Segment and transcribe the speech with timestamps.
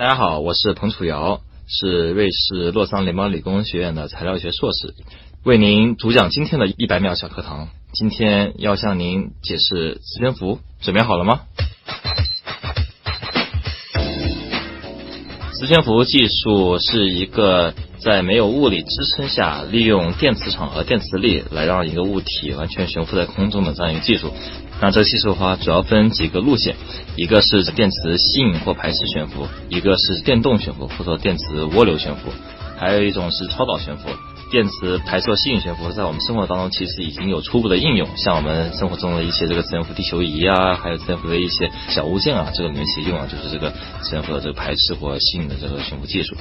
[0.00, 4.94] 大家好，我是彭楚瑶，是瑞士洛桑联邦理工学院的材料学硕士，
[5.44, 7.68] 为您主讲今天的一百秒小课堂。
[7.92, 11.42] 今天要向您解释磁悬浮，准备好了吗？
[15.58, 24.32] 磁悬浮技术是一个在没有物理支撑下，利用电磁场和电磁力来让一个物体完全悬浮在空中的这样一个技术。
[24.82, 26.74] 那这技术的话，主要分几个路线，
[27.16, 32.30] 一个是电磁吸引或排斥悬浮，一个是电动悬浮或者电磁涡流悬浮，
[32.78, 34.08] 还有一种是超导悬浮。
[34.50, 43.70] 电磁排射吸引悬浮在我们生活当中其实已经有初步的应用，像我们生活中的一些这个磁悬浮地球仪啊，还有磁悬浮的一些小物件啊，这个里面其实用啊就是这个
[44.02, 46.34] 磁悬浮的这个排斥或吸引的这个悬浮技术。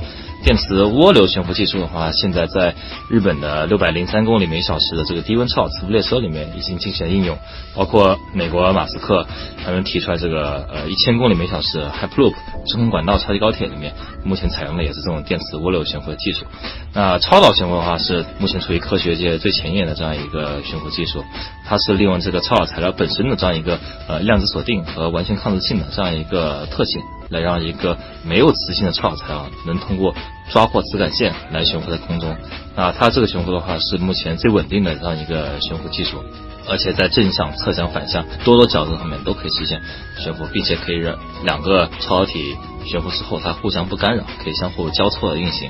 [0.43, 2.73] 电磁涡流悬浮技术的话，现在在
[3.09, 7.37] 日本的六百零三公里每小时的这个低温超磁浮列车里面已经进行了应用，
[7.75, 9.27] 包括美国马斯克
[9.63, 12.33] 他们提出来这个呃一千公里每小时 Hyperloop
[12.65, 16.47] 真空管道超级高铁里面，目前采用的也是这种电磁涡流悬浮的技术。
[16.93, 17.98] 那超导悬浮的话。
[17.99, 21.23] 是目前处于科学界最前沿的这样一个悬浮技术，
[21.65, 30.15] 它是利用这个超导材料本身的这样一个呃量子锁定和完全抗磁性的这样一个特性，来让一个没有磁性的超导材料能通过
[30.51, 32.35] 抓破磁感线来悬浮在空中。
[32.75, 36.23] 那它这个悬浮的话是目前最稳定的这样一个悬浮技术，
[36.67, 39.81] 而且在正向、侧向、反向多多角度上面都可以实现
[40.17, 45.69] 悬浮，并且可以让两个超导体悬浮之后它互相不干扰，可以相互交错的运行。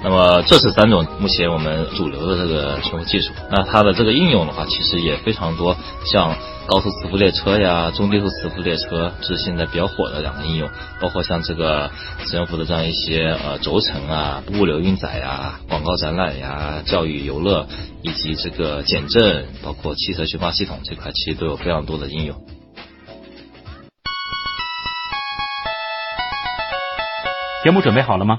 [0.00, 3.32] 那么这是三种目前我们主流的这个悬浮技术。
[3.50, 6.36] 那它的这个应用的话，其实也非常多，像
[6.68, 10.70] 高速磁浮列车呀、中低速磁浮列车，这是现在比较火的两个应用。
[11.00, 11.90] 包括像这个
[12.22, 17.66] 磁悬浮的这样一些呃轴承啊、物流运载呀、广告展览呀、教育游乐，
[18.02, 22.36] 以及这个减震，包括汽车悬挂系统这块，其实都有非常多的应用。
[27.64, 28.38] 节目准备好了吗？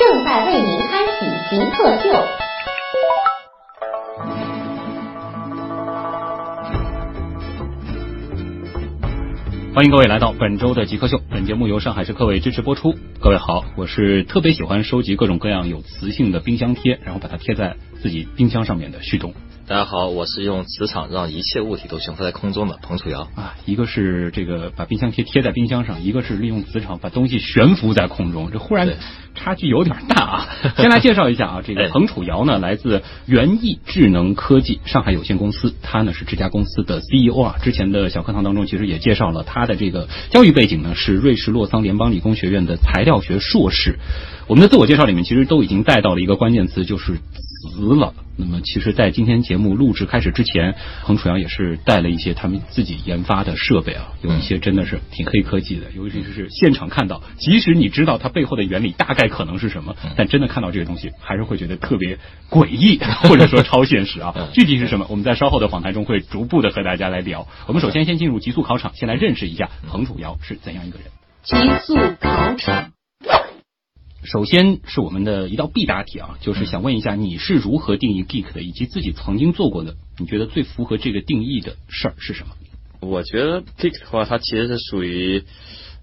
[0.00, 2.08] 正在为您开启极客秀，
[9.74, 11.20] 欢迎各位来到本周的极客秀。
[11.30, 12.94] 本节目由上海市科委支持播出。
[13.20, 19.34] 各位好，我是特别喜欢收集各种各样有磁性的冰箱贴，然后把它贴在自己冰箱上面的旭东。
[19.70, 23.54] 大家好，我是用磁场让一切物体都悬浮在空中的彭楚瑶啊。
[23.66, 28.96] 一个是这个把冰箱贴贴在冰箱上，一个是利用磁场把东西悬浮在空中，这忽然
[29.36, 30.48] 差距有点大啊。
[30.76, 37.54] 先来介绍一下啊，这个彭楚瑶呢来自园艺智能科技上海有限公司，他呢是这家公司的 CEO 啊。
[37.62, 44.00] 之前的小课堂当中其实也介绍了他的这个教育背景呢，是瑞士洛桑联邦理工学院的材料学硕士。
[44.48, 47.20] 我们的自我介绍里面其实都已经带到了一个关键词，就是
[47.60, 48.14] 磁了。
[48.36, 62.18] 那么，其实，在今天节目录制开始之前，彭楚阳也是带了一些他们自己研发的设备啊，有一些真的是挺黑科技的，尤其是现场看到，即使你知道它背后的原理大概可能是什么，但真的看到这个东西，还是会觉得特别
[62.48, 64.34] 诡异，或者说超现实啊。
[64.54, 67.46] 具体是什么，我们在稍后的访谈中会逐步的和大家来聊。
[67.66, 71.08] 我们首先先进入极速考场，先来认识一下彭楚瑶是怎样一个人。
[71.42, 72.92] 极速考场。
[74.22, 82.52] 首先是我们的一道必答题啊，就是想问一下你是如何定义 geek 的，以及自己曾经做过的，你觉得最符合这个定义的事儿是什么？
[83.00, 85.44] 我觉得 geek 的话，它其实是属于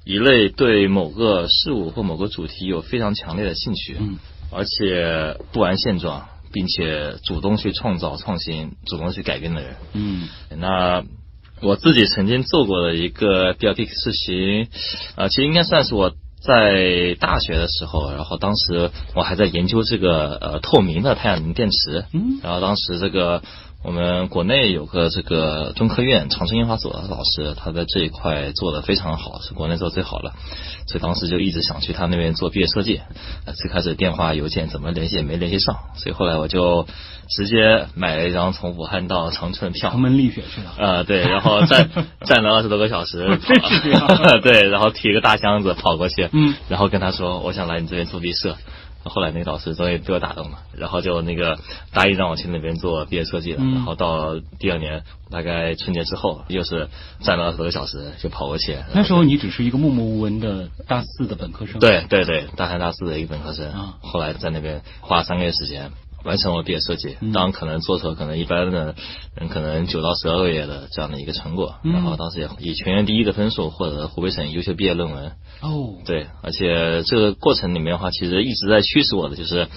[0.03, 4.17] 一类对某个事物或某个主题有非常强烈的兴趣，嗯，
[4.51, 9.75] 而且不玩现状，并且主动去创造创新、主动去改变的人。
[9.93, 11.03] 嗯，那
[11.61, 14.69] 我自己曾经做过的一个比较 geek 事情，
[15.15, 16.15] 呃，其实应该算是我。
[16.39, 23.41] 在大学的时候，然后当时我还在研究这个呃透明的太阳能电池，嗯，然后当时这个
[23.83, 30.33] 我们国内有个这个中科院长春研发所的老师，他在这一块做的非常好，是国内做最好的，
[30.87, 33.01] 所以当时就一直想去他那边做毕业设计，
[33.55, 36.87] 最开始电话邮件怎么联系也没联系上，所以后来我就。
[37.29, 40.73] 直接买了一张从武汉到长春的票，长门立雪去了。
[40.77, 41.89] 呃，对，然后站
[42.23, 43.37] 站了二十多个小时。
[44.41, 48.55] 对，然后提个大箱子跑过去，嗯，然后跟他说，我想来你这边做毕设。
[49.09, 51.57] 后来那个导师终于被我打动了，然后就那个
[51.91, 53.59] 答应让我去那边做毕业设计了。
[53.61, 56.89] 嗯然后到第二年，大概春节之后，又是
[57.21, 58.77] 站了二十多个小时就跑过去。
[58.93, 65.91] 那时候你只是一个默默无闻的大四的本科生，，对对对，大三大四的一个本科生，啊后来在那边花三个月时间。
[66.23, 67.31] 完成我毕业设计，嗯。
[67.31, 68.95] 当然可能做出了可能一般的
[69.35, 71.93] 人可能九到十二个月的这样的一个成果，嗯。
[71.93, 75.31] 然后当时也以全院第一的分数获得湖北省优秀毕业论文，
[75.61, 79.67] 哦，对，而且这个过程里面的话，其实一直在驱使我的就是，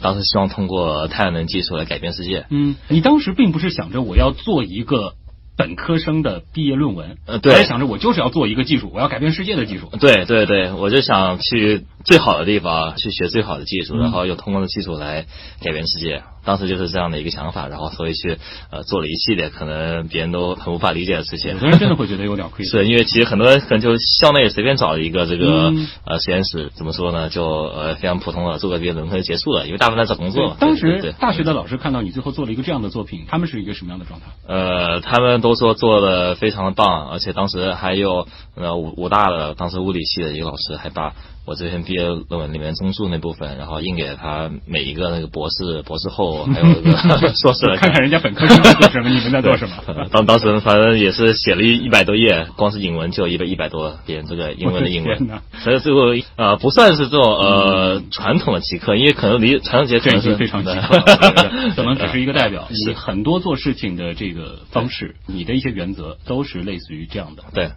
[0.00, 2.46] 当时希望通过太阳能技术来改变世界。
[2.50, 5.14] 嗯，你当时并不是想着我要做一个
[5.56, 9.90] 本科生的毕业论文，呃对还是想着我就是要做一个技术，我要改变世界的技术。
[9.98, 15.26] 对对对，我就想去最好的地方去学最好的技术，嗯然后用通过的技术来
[15.62, 16.22] 改变世界。
[16.46, 18.38] 当时就是这样的一个想法，然后所以去
[18.70, 21.58] 呃做了一系列可能别人都很无法理解的事情有。
[21.58, 22.64] 的人真的会觉得有点亏。
[22.70, 30.56] 是因为其实很多人可能就校内随便找一个这个、嗯呃实验室，怎么说呢，就呃非常普通的做个毕业论文就结束了，因为大部分在找工作嘛。
[30.58, 34.26] 当时大学的老师看到你最后做了一个这样的作品，他们是一个什么样的状态？
[34.46, 41.14] 呃，他们都说做的非常的棒，而且当时还有呃武武大的当时物理系的一个老师还把
[41.46, 49.76] 我这篇毕业论文里面综述那部分，然后印给他每一个那个博士、博士后 还有那个硕士看看人家本科生在做什么，你们在做什么？
[49.86, 55.28] 呃当当时反正也是写了一一百多页，光是引文就有一百一百多篇这个英文的英文
[55.62, 56.00] 所以最后
[56.36, 62.66] 呃不算是这种呃传统的极客，因为可能离传统极客可能是这已经非常极客 了， 可能只是一个代表。
[62.70, 67.44] 是你很多做事情的这个方式，你的一些原则都是类似于这样的。
[67.54, 67.70] 对，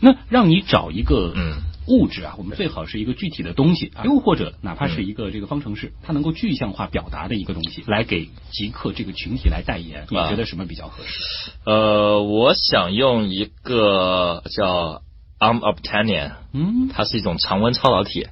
[0.00, 1.54] 那让你找一个嗯
[1.88, 10.06] 物质啊，我们最好是一个具体的东西啊，又或者哪怕是一个这个方程式，它能够具象化表达的一个东西，来给极客这个群体来代言。
[10.10, 11.50] 你啊觉得什么比较合适？
[11.64, 15.02] 呃，我想用一个叫
[15.38, 18.26] Arm Obtanian，嗯它是一种常温超导体，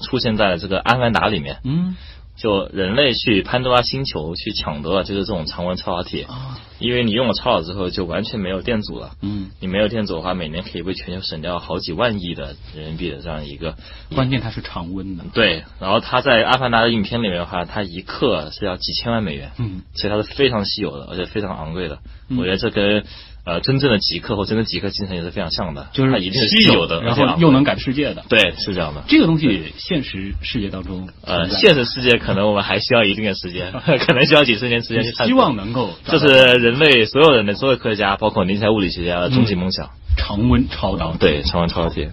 [0.00, 1.60] 出现在了这个《安凡达》里面。
[1.64, 1.96] 嗯
[2.42, 9.12] 就人类去潘多拉星球去抢夺了就是这种常温超导体，啊因为你用了超导之后就完全没有电阻了。
[9.20, 13.76] 嗯，你没有电阻的话，每年可以为全球省掉好几万亿的人民币的这样一个。
[14.12, 15.22] 关键它是常温的。
[15.32, 22.00] 对，然后它在《阿凡达》的影片里面的话，它一克是要几千万美元，嗯所以它是非常稀有的，而且非常昂贵的。
[22.28, 23.04] 嗯我觉得这跟
[23.44, 28.24] 呃真正的极客或真正极客精神也是非常像的，就是它一定是稀稀有的，然后又能改世界的。
[28.28, 29.02] 对，是这样的。
[29.08, 33.72] 这个东西现实世界当中呃，现实世界可能我们还需要一定的时间，
[34.06, 35.26] 可能需要几十年时间去探索。
[35.26, 36.26] 希望能够这是
[36.58, 39.90] 人类所有人的所有科学家，包括天才物理学家的终极梦想。
[40.16, 41.18] 常温超导体。
[41.18, 42.10] 对，常温超导体。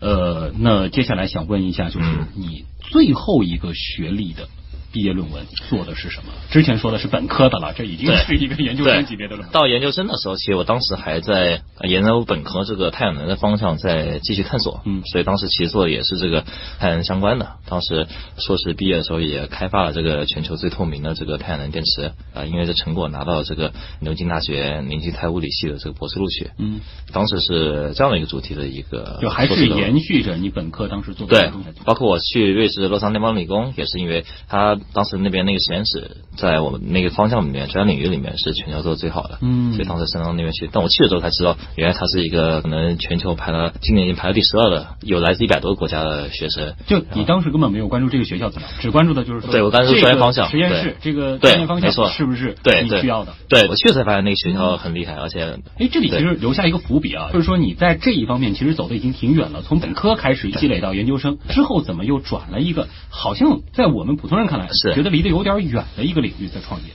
[0.00, 4.48] 呃，那接下来想问一下，就是嗯你最后一个学历的
[4.92, 6.32] 毕业论文做的是什么？
[6.50, 9.48] 之前说的是本科的了，这已经是一个研究生级别的了。
[9.52, 16.44] 到研究生的时候，其实我当时还在呃沿着我本科这个太阳能的方向在继续探索，嗯所以当时其实做的也是这个
[16.78, 17.56] 太阳能相关的。
[17.66, 18.06] 当时
[18.38, 26.50] 硕士毕业的时候也开发了这个全球最透明的这个太阳能电池，啊、因为这成果拿到了这个牛津大学宁基泰物理系的这个博士录取。
[26.58, 26.80] 嗯，
[27.12, 31.52] 当时是这样的一个主题的一个就还是延续着你本科当时做的对
[31.84, 40.68] 包括我去瑞士洛桑联邦理工，也是因为他当时那边那个实验室在我们那个方向里面专业领域里面是全球做的最好的，嗯所以当时升到那边去。
[40.72, 46.74] 但我去了之后才知道，原来他是一个可能全球排了今年已经排到第十二的，有来自一百多个国家的学生。
[46.86, 53.34] 就你当时根本没有关注这个学校怎么样，只关注的就是说，对我关注这个专业方向实验室这个专业方向是不是对对你需要的？
[53.48, 66.88] 对我去了才发现那个学校很厉害，而且哎，这里其实留下一个伏笔啊，就是说你在这一方面其实走的已经挺远了，从本科开始积累到研究生之后，怎么又转了一个好像在我们普通人看来是觉得离得有点远的一个领域在创业？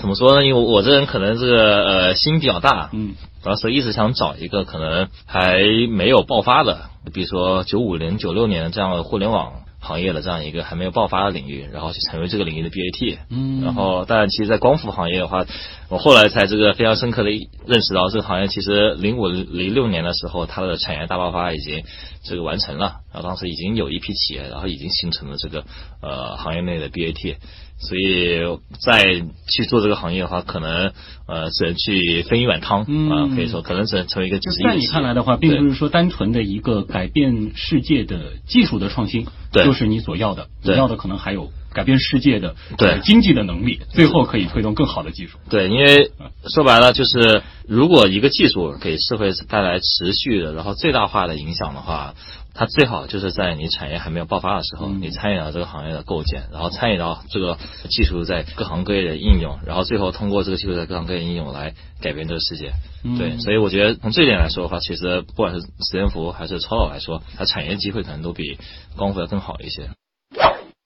[0.00, 0.46] 怎么说呢？
[0.46, 5.58] 因为我这人可能这个呃心比较大，嗯主要是一直想找一个可能还
[5.90, 13.18] 没有爆发的，比如说九五年、九六年这样的互联网行业的这样一个还没有爆发的领域，然后去成为这个领域的 BAT。
[13.28, 15.44] 嗯然后，但其实，在光伏行业的话，
[15.88, 17.30] 我后来才这个非常深刻的
[17.66, 21.84] 认识到，这个行业其实零五零六年的时候，它的产业大爆发已经
[22.24, 22.96] 这个完成了。
[23.12, 25.64] 然后当时已经有一批企业，然后已经形成了这个
[26.02, 27.36] 呃行业内的 BAT。
[27.78, 28.38] 所以
[28.78, 30.92] 再去做这个行业的话，可能
[31.26, 39.64] 呃只能去分一碗汤啊、嗯可以说可能只能成为一个就在你看来的话，并不是说单纯的一个改变世界的技术的创新，对。
[39.64, 42.88] 就是你所要的，你要的可能还有改变世界的对。
[42.88, 45.38] 呃经济的能力，最后可以推动更好的技术。
[45.50, 46.12] 对，因为
[46.48, 52.14] 说白了就是，如果一个技术给社会带来持续的，然后最大化的影响的话，
[52.54, 57.58] 它最好就是在你产业还没有爆发的时候，嗯你参与到这个行业的构建，然后参与到这个
[57.90, 62.72] 技术在各行各业的应用，然后最后通过这个技术在各行各业应用来改变这个世界。
[63.02, 68.56] 嗯对，所以我觉得从这一点来说的话，其实不管是磁悬浮还是超导来说，它产业机会可能都比
[68.96, 69.90] 光伏要更好一些。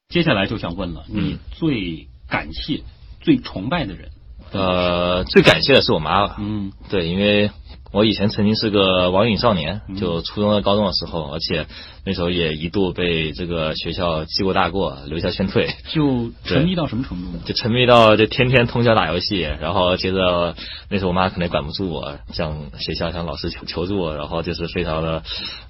[0.09, 2.83] 接下来就想问了，你最感谢、
[3.21, 4.09] 最崇拜的人？
[4.51, 6.37] 呃，最感谢的是我妈吧。
[6.39, 7.51] 嗯，对，因为
[7.91, 11.67] 我以前曾经是个网瘾少年，就初中、高中的时候，而且
[12.05, 15.71] 那时候也一度被这个学校记过大过，留校劝退。
[15.89, 17.41] 就沉迷到什么程度呢？
[17.47, 20.55] 就沉迷到就天天通宵打游戏，然后接着
[20.91, 25.23] 那时候我妈可能管不住我，向学校向老师求求助，然后就是非常的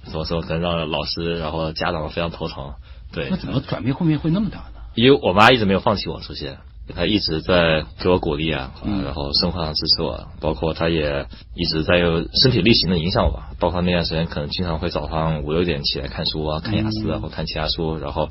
[0.03, 2.73] 怎么说，可能让老师然后家长非常头疼。
[3.13, 4.81] 对，那怎么转变后面会那么大呢？
[4.95, 6.57] 因为我妈一直没有放弃我，首先。
[6.95, 8.71] 他一直在给我鼓励啊，
[9.03, 18.29] 然后生活上支持我，包括他也一直在用身体力行的影响我，包括那段时间可能经常会早上五六点起来看书啊，看雅思啊或看其他书，然后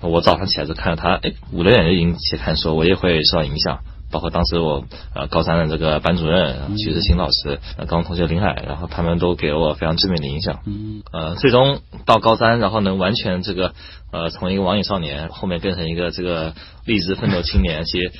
[0.00, 3.80] 我早上起来就看到他，哎，五六点就已经起来看书，我也会受到影响。
[4.10, 4.84] 包括当时我
[5.14, 10.60] 呃高三的这个班主任徐志新老师，呃高中同学林海，然后他们都给了我非常正面的影响。
[10.66, 13.74] 嗯，呃，最终到高三，然后能完全这个
[14.12, 16.54] 呃从一个网瘾少年，后面变成一个这个
[16.86, 18.12] 励志奋斗青年，其实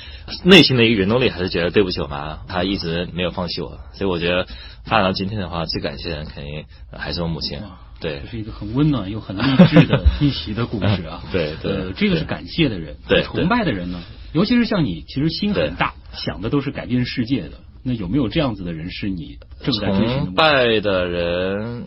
[0.43, 4.45] 内心的一个原动力还是觉得对不起我妈，她一直没有放弃我，所以我觉得
[4.85, 7.59] 发展到今天的话，最感谢的人肯定还是我母亲。
[7.99, 11.23] 对，这是一个很温暖又很励志的 逆袭的故事啊。
[11.31, 14.01] 对对，呃，这个是感谢的人，对崇拜的人呢？
[14.33, 17.51] 尤其是像你，其实心很大，想的都是改变世界的。
[17.83, 21.85] 那有没有这样子的人是你正在追崇拜的人，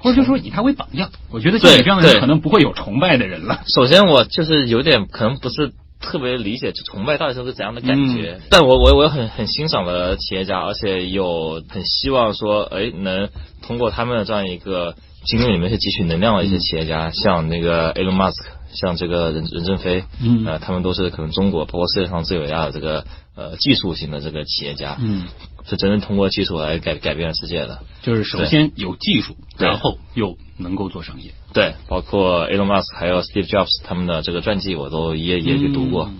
[0.00, 1.10] 或者就说以他为榜样？
[1.30, 3.62] 我觉得像你这样的人可能不会有崇拜的人了。
[3.72, 8.40] 首先，我就是有点可能不是特别理解，就崇拜到底是个怎样的感觉。
[8.50, 13.28] 但我我我很很欣赏的企业家，而且有很希望说，哎，能
[13.62, 18.46] 通过他们的这样一个经历里面是汲取能量的一些企业家，像那个 Elon Musk。
[18.70, 25.24] 像这个任任正非，嗯，呃，他们都是可能中国包括世界上最伟大的这个呃技术型的这个企业家，嗯，
[25.64, 27.80] 是真正通过技术来改改变世界的。
[28.02, 31.32] 就是首先有技术，然后又能够做商业。
[31.54, 36.10] 对，包括 Elon Musk 还有 Steve Jobs 他们的这个传记，我都一页一页去读过。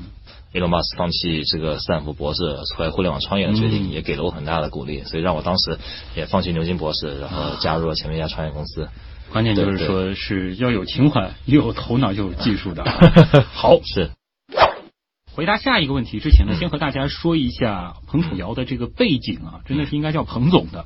[0.55, 2.41] Elon Musk 放弃这个斯坦福博士
[2.75, 5.79] 出来互联网创业的决定，也给了我很大的鼓励，所以让我当时
[6.17, 8.89] 也放弃牛津博士，然后加入了前面一家创业公司。
[9.31, 12.83] 关键就是说，是要有情怀，又有头脑，又有技术的。
[13.53, 14.11] 好，是。
[15.39, 20.85] 回答下一个问题之前呢，先和大家说一下彭楚瑶的这个背景啊，真的是应该叫彭总的，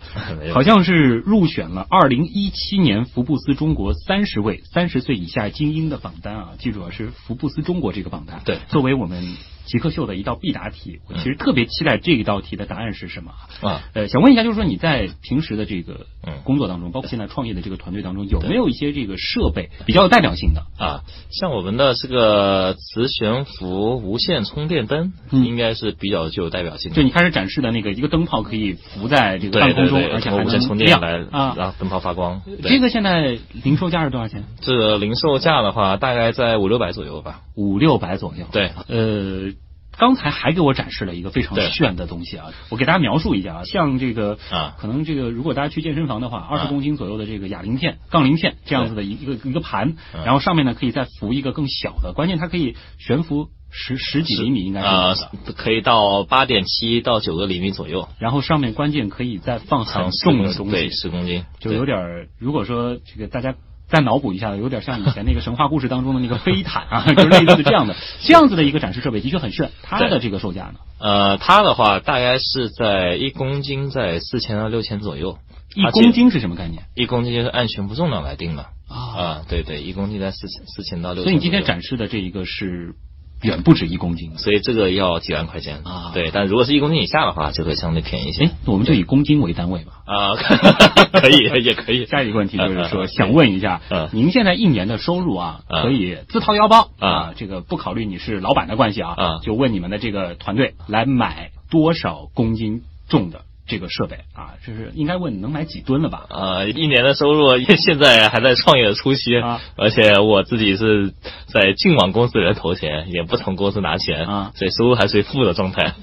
[0.52, 8.42] 好像是入选了二零一七年福布斯中国三十位三十岁以下精英的榜单啊，记住啊，是福布斯中国这个榜单。
[8.44, 9.24] 对，作为我们。
[9.64, 13.82] 极客秀的一道必答题，我其实特别期待这一道题的答案是什么啊？
[13.94, 16.06] 呃，想问一下，就是说你在平时的这个
[16.44, 21.02] 工作当中，包括现在创业的这个团队当中，有没有一些这个设备比较有代表性的啊？
[21.30, 26.92] 像我们的这个磁悬浮无线充电灯，应该是比较具有代表性。
[26.92, 31.00] 就你开始展示的那个一个灯泡可以浮在这个半空中，而且还能亮
[31.30, 32.42] 啊，然后灯泡发光。
[32.62, 34.44] 这个现在零售价是多少钱？
[34.60, 37.42] 这个零售价的话，大概在五六百左右吧。
[37.54, 38.44] 五六百左右。
[38.50, 39.51] 对，呃。
[39.98, 42.52] 刚才还给我展示了一个非常炫的东西啊！
[42.70, 54.80] 我给大家描述一下啊，像这个啊，可能这个如果大家去健身房的话，二十公斤左右的这个哑铃片、杠铃片这样子的一个一个盘，然后上面呢可以再浮一个更小的，关键它可以悬浮十十几厘米，应该
[55.14, 58.08] 是可以到八点七到九个厘米左右。
[58.18, 63.54] 然后上面关键可以再放很重的东西，对，十公斤，就有点如果说这个大家。
[63.92, 69.70] 再脑补一下，有点像以前那个神话故事当中的那个飞毯啊， 就类似这样的，这样子的一个展示设备的确很炫。
[69.82, 70.74] 它的这个售价呢？
[70.98, 75.36] 呃，它的话大概是在一公斤在四千到六千左右。
[75.74, 76.84] 一公斤是什么概念？
[76.94, 78.96] 一公斤就是按悬浮重量来定的啊。
[78.96, 81.24] 啊，对对，一公斤在四千四千到六千。
[81.24, 82.94] 所以你今天展示的这一个是。
[83.42, 86.12] 远不止一公斤，所以这个要几万块钱啊。
[86.14, 88.44] 对，但如果是一公斤以下的话，就会相对便宜一些。
[88.44, 89.92] 哎，我们就以公斤为单位吧。
[90.06, 90.34] 啊，
[91.12, 92.06] 可以，也可以。
[92.06, 93.80] 下一个问题就是说，想问一下，
[94.12, 103.42] 您现在一年的收入啊，可以自掏腰包啊，这个不考虑你是老板的关系啊，就问你们的这个团队来买多少公斤重的？
[103.66, 106.26] 这个设备啊，就是应该问能买几吨了吧？
[106.30, 111.12] 呃，一年的收入 现在还在创业的初期啊，而且我自己是
[111.46, 115.94] 在净往公司里面投钱，也不从公司拿钱啊，所以收入还属于负的状态。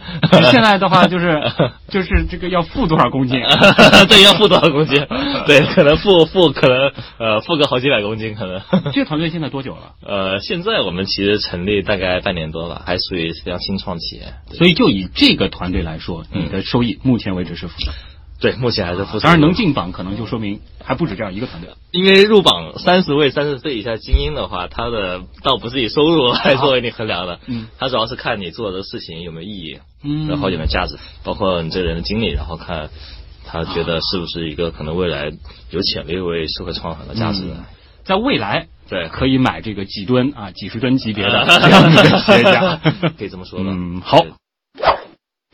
[0.51, 1.41] 现在的话 就是
[1.89, 3.41] 就是这个要负多少公斤？
[4.07, 5.05] 对，要负多少公斤？
[5.45, 8.61] 对，可能负负可能呃负个好几百公斤可能。
[8.93, 9.93] 这个团队现在多久了？
[10.05, 14.33] 呃，现在我们其实成立大概半年多了，还属于非常新创企业。
[14.53, 17.48] 所以就以这个团队来说，你的收益目前为止。
[17.49, 17.91] 只是负的，
[18.39, 19.19] 对，目前还是负的。
[19.21, 21.71] 当然能进榜，可能就说明还不止这样一个团队。
[21.91, 32.89] 因为入榜三十位三十岁以下精英的话，他的倒不是以收入来作为你衡量的，嗯，他主要是看你做的事情有没有意义，嗯，然后有没有价值，包括你这个人的经历，然后看
[33.45, 35.31] 他觉得是不是一个可能未来
[35.71, 37.57] 有潜力为社会创造很多价值的。
[38.05, 42.79] 在未来，对，可以买这个几吨啊、几十吨级别的 这样子的企业家，
[43.17, 43.65] 可以这么说吧。
[43.69, 44.23] 嗯，好。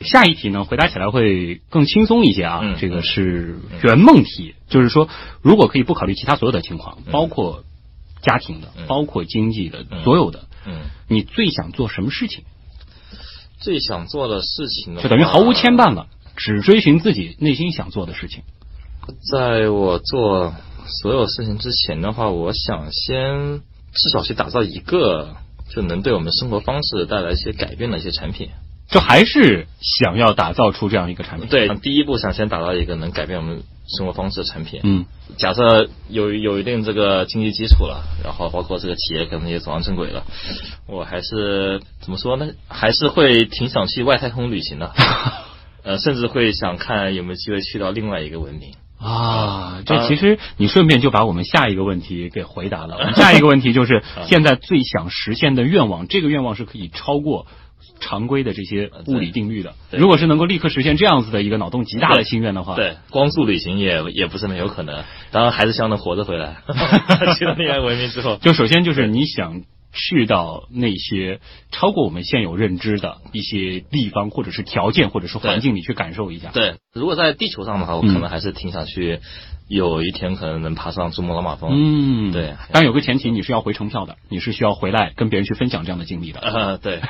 [0.04, 2.60] 下一题呢，回答起来会更轻松一些啊。
[2.62, 5.08] 嗯这个是圆梦题，就是说，
[5.42, 7.64] 如果可以不考虑其他所有的情况，包括
[8.22, 12.44] 家庭的，嗯包括经济的，嗯所有的，嗯，你最想做什么事情？
[13.58, 18.42] 最想做的事情的就等于毫无牵绊了，只追寻自己内心想做的事情。
[19.32, 20.54] 在我做
[21.02, 23.60] 所有事情之前的话，我想先
[23.92, 25.36] 至少去打造一个
[25.70, 28.50] 就能对我们生活方式带来一些改变的一些产品。
[28.88, 31.48] 就还是想要打造出这样一个产品。
[31.48, 34.80] 对，第一步想先打造一个能改变我们生活方式的产品。
[34.84, 35.04] 嗯
[35.38, 40.24] 假设有有一定这个经济基础了，然后包括这个企业可能也走上正轨了，
[40.86, 42.52] 我还是怎么说呢？
[42.68, 44.92] 还是会挺想去外太空旅行的，
[45.82, 48.74] 呃，甚至会想看有没有机会去到另外一个文明。
[48.98, 52.96] 啊，这其实你顺便就把我们下一个问题给回答了。
[52.96, 57.46] 我们 下一个问题就是现在最想实现的愿望，这个愿望是可以超过
[58.00, 59.74] 常规的这些物理定律的。
[59.90, 66.56] 如果是能够立刻实现这样子的一个脑洞极大的心愿的话，对，光速旅行也也不是没有可能，当然还是希望能活着回来。
[67.38, 69.62] 去了另外文明之后， 就首先就是你想
[69.96, 71.40] 去到那些
[71.72, 76.50] 超过我们现有认知的一些地方，或者是条件，或者是环境，里去感受一下。
[76.52, 79.20] 对，如果在地球上的话，我可能还是挺想去，
[79.68, 81.70] 有一天可能能爬上珠穆朗玛峰。
[81.72, 86.40] 嗯，对但有个前提，你是要回程票的，你是需要回来跟别人去分享这样的经历的。
[86.40, 87.00] 呃，对，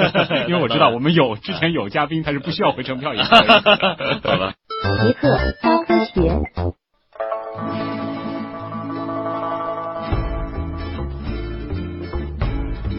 [0.48, 3.48] 因为我知道我们有之前有嘉宾他是不需要回程票也可以。
[4.22, 4.54] 好吧。
[5.02, 5.28] 极客
[5.62, 6.76] 高科学。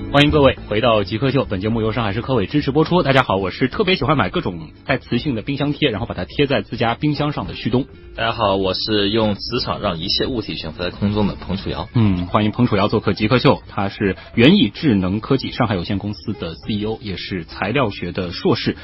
[0.09, 3.03] 欢迎各位回到极客秀，本节目由上海市科委支持播出。
[3.03, 7.85] 大家好，我是特别喜欢买各种带磁性的冰箱贴，然后把它贴在自家冰箱上的旭东。
[8.15, 11.89] 大家好，我是用磁场让一切物体悬浮在空中的彭楚瑶。
[11.93, 18.77] 嗯，欢迎彭楚瑶做客极客秀，他是园艺智能科技上海有限公司的 CEO，也是材料学的硕士。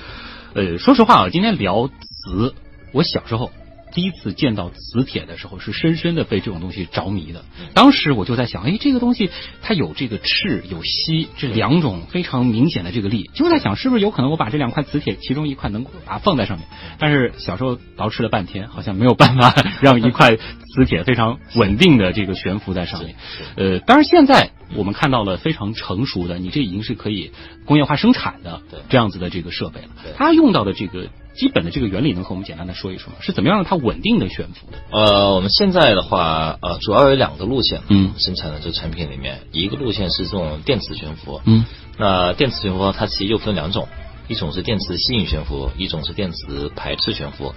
[0.54, 2.54] 呃，说实话啊，今天聊磁，
[2.92, 3.50] 我小时候。
[3.94, 7.46] 第一次见到磁铁的时候，是深深的被这种东西着迷的。
[7.76, 9.30] 当时我就在想，哎，这个东西
[9.62, 16.68] 它有这个斥有吸这两种非常明显的这个力，就在想是不是有可能我把这两块磁铁其中一块能够把它放在上面。
[16.98, 23.16] 但是小时候捯饬了半天，好像没有办法让一块磁铁非常稳定的这个悬浮在上面。
[23.56, 27.32] 呃，当然现在我们看到了非常成熟的，你这已经是可以
[27.66, 29.90] 工业化生产的这样子的这个设备了。
[30.18, 31.10] 它用到的这个。
[31.36, 33.18] 基本的这个原理能和我们简单的说一说吗？
[33.22, 34.78] 是怎么样让它稳定的悬浮的？
[34.92, 41.66] 呃，我们现在的话，呃，主要有两个路线，嗯，生产的这个产品里面，一个路线是这种电磁悬浮，嗯，
[41.98, 43.88] 那电磁悬浮它其实又分两种，
[44.28, 47.54] 一种是电磁吸引悬浮，一种是电磁排斥悬浮。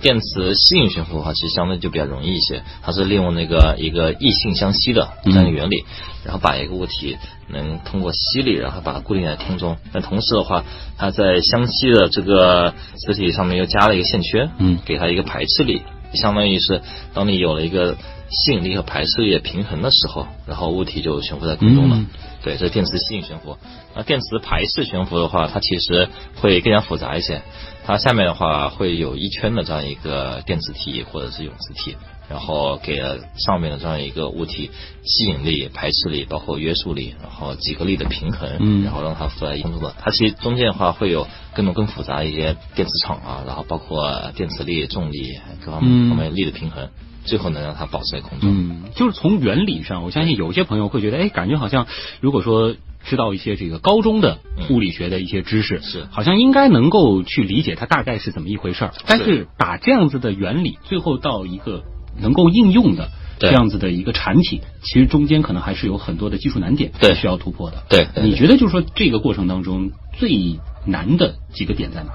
[0.00, 5.84] 电磁吸引悬浮的话，其实相对就比较容易一些，它是利用那个一个异性相吸的这样一个原理，
[6.24, 7.16] 然后把一个物体
[7.48, 9.76] 能通过吸力，然后把它固定在空中。
[9.92, 10.64] 但同时的话，
[10.96, 15.82] 它在相吸的这个磁体上面又加了一个线圈，嗯，给它一个排斥力，
[16.14, 16.82] 相当于是
[17.14, 17.96] 当你有了一个
[18.30, 21.96] 吸引力和排斥力的平衡的时候，然后物体就悬浮在空中了。
[21.96, 22.06] 嗯
[22.42, 23.56] 对，这是电磁吸引悬浮。
[23.94, 27.42] 那电磁排斥悬浮的话，它其实会更加复杂一些。
[27.84, 31.96] 它下面的话会有一圈的这样一个电磁体或者是永磁体，
[32.28, 34.70] 然后给了上面的这样一个物体
[35.02, 39.94] 吸引力、排斥力，包括约束力，然后几个力的平衡，嗯然后让它浮在空中的。
[39.98, 46.88] 它其实中间的话会有更多更复杂的一些电磁场啊，然后包括电磁力、重力各方面嗯方面力的平衡。
[47.30, 48.50] 最后能让它保持在空中。
[48.50, 51.86] 嗯，就是从原理上，我相信有些朋友会觉得，哎，感觉好像
[52.20, 58.92] 如果说知道一些这个高中的物理学的一些知识，是好像应该能够去理解它大概是怎么一回事儿。
[59.06, 61.84] 但是把这样子的原理，最后到一个
[62.20, 67.84] 能够应用的这样子的一个产品，其实中间可能还是有很多的技术难点对需要突破的。
[67.88, 72.10] 对对你觉得就是说这个过程当中最难的几个点在哪？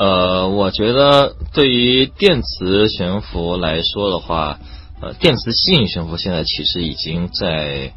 [0.00, 4.58] 呃，我觉得对于电磁悬浮来说的话，
[5.02, 7.92] 呃，电磁吸引悬浮现在其实已经在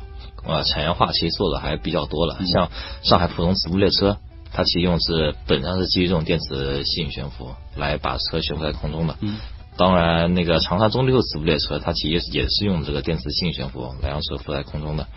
[0.46, 2.38] 呃产业化，其实做的还比较多了。
[2.46, 2.70] 像
[3.04, 4.18] 上海浦东磁浮列车，
[4.52, 9.16] 它其实用是本质上是基于这种电磁吸引悬浮来把车悬浮在空中的。
[9.22, 9.38] 嗯
[9.78, 15.08] 当然，那个长沙中六磁浮列车，它其实也是用这个电磁吸引悬浮来让车浮在空中的。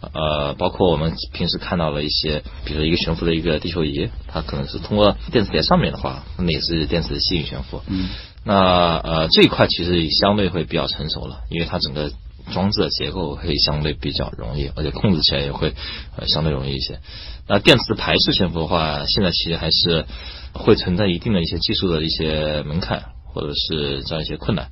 [0.00, 7.82] 呃，包括我们平时看到的一些，比如说一个悬浮的一个地球仪，它可能是通过电磁铁上面的话，那也是电磁吸引悬浮。
[7.86, 8.08] 嗯
[8.42, 12.10] 那呃这一块其实相对会比较成熟了，因为它整个
[12.50, 15.74] 装置的结构会相对比较容易，而且控制起来也会
[16.16, 17.00] 呃相对容易一些。
[17.46, 20.06] 那电磁排斥悬浮的话，现在其实还是
[20.54, 24.68] 会存在一定的一些技术的一些门槛，或者是这样一些困难。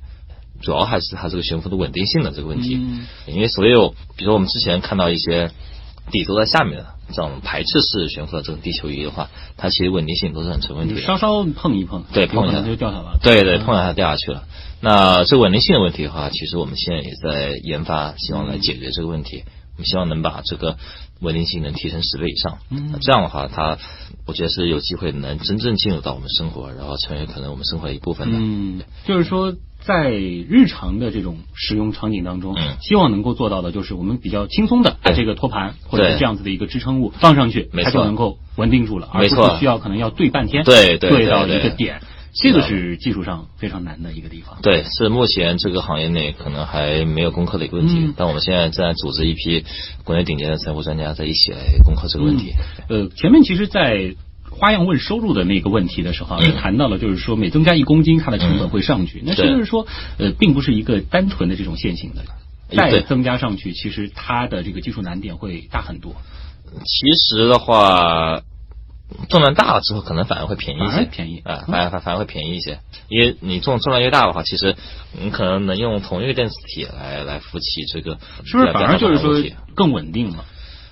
[0.61, 5.51] 主要还是它这个悬浮的稳定性的这个问题，嗯因为所有比如说我们之前看到一些
[6.11, 11.01] 底都在下面的这种排斥式悬浮的这种地球仪的话，它其实稳定性都是很成问题的。
[11.01, 13.19] 稍稍碰一碰，对，碰一下就掉下来了。
[13.21, 14.43] 对对，碰一下掉下去了。
[14.81, 19.43] 那这稳定性的问题的话，其实我们现在也在研发，希望来解决这个问题。
[19.77, 20.77] 我们希望能把这个
[21.21, 22.59] 稳定性能提升十倍以上。
[22.69, 23.77] 嗯，这样的话，它
[24.25, 28.37] 我觉得是有机会能真正进入到我们生活，然后成为可能我们生活的一部分的。
[28.39, 29.55] 嗯，就是说。
[29.81, 42.01] 在日常的这种使用场景当中，希望能够做到的就是我们比较轻松的把这个托盘或者是这样子的一个支撑物放上去，它就能够稳定住了，而不是需要可能要对半天，对对到一个点，
[42.41, 44.59] 这个是技术上非常难的一个地方。
[44.61, 49.65] 对，是目前这个行业内可能还没有攻克的一个问题，但我们现在在组织一批
[50.03, 52.53] 国内顶尖的财务专家在一起来攻克这个问题。
[52.87, 54.15] 呃，前面其实，在
[54.49, 59.21] 花样问收入的那个问题的时候，也谈到了，就是说每增加一公斤，它的成本会上去。
[59.25, 62.23] 那是不是说，呃，并不是一个单纯的这种线性的，
[62.75, 66.15] 再增加上去，其实它的这个技术难点会大很多。
[66.71, 68.41] 其实的话，
[69.29, 72.79] 重量大了之后，可能反而会便宜一些，便宜啊，反而反反而会便宜一些。
[73.07, 74.75] 因为你重重量越大的话，其实
[75.19, 79.33] 你可能能用同一个电磁体来来扶起这个，是不是反而就是说
[79.75, 80.45] 更稳定了？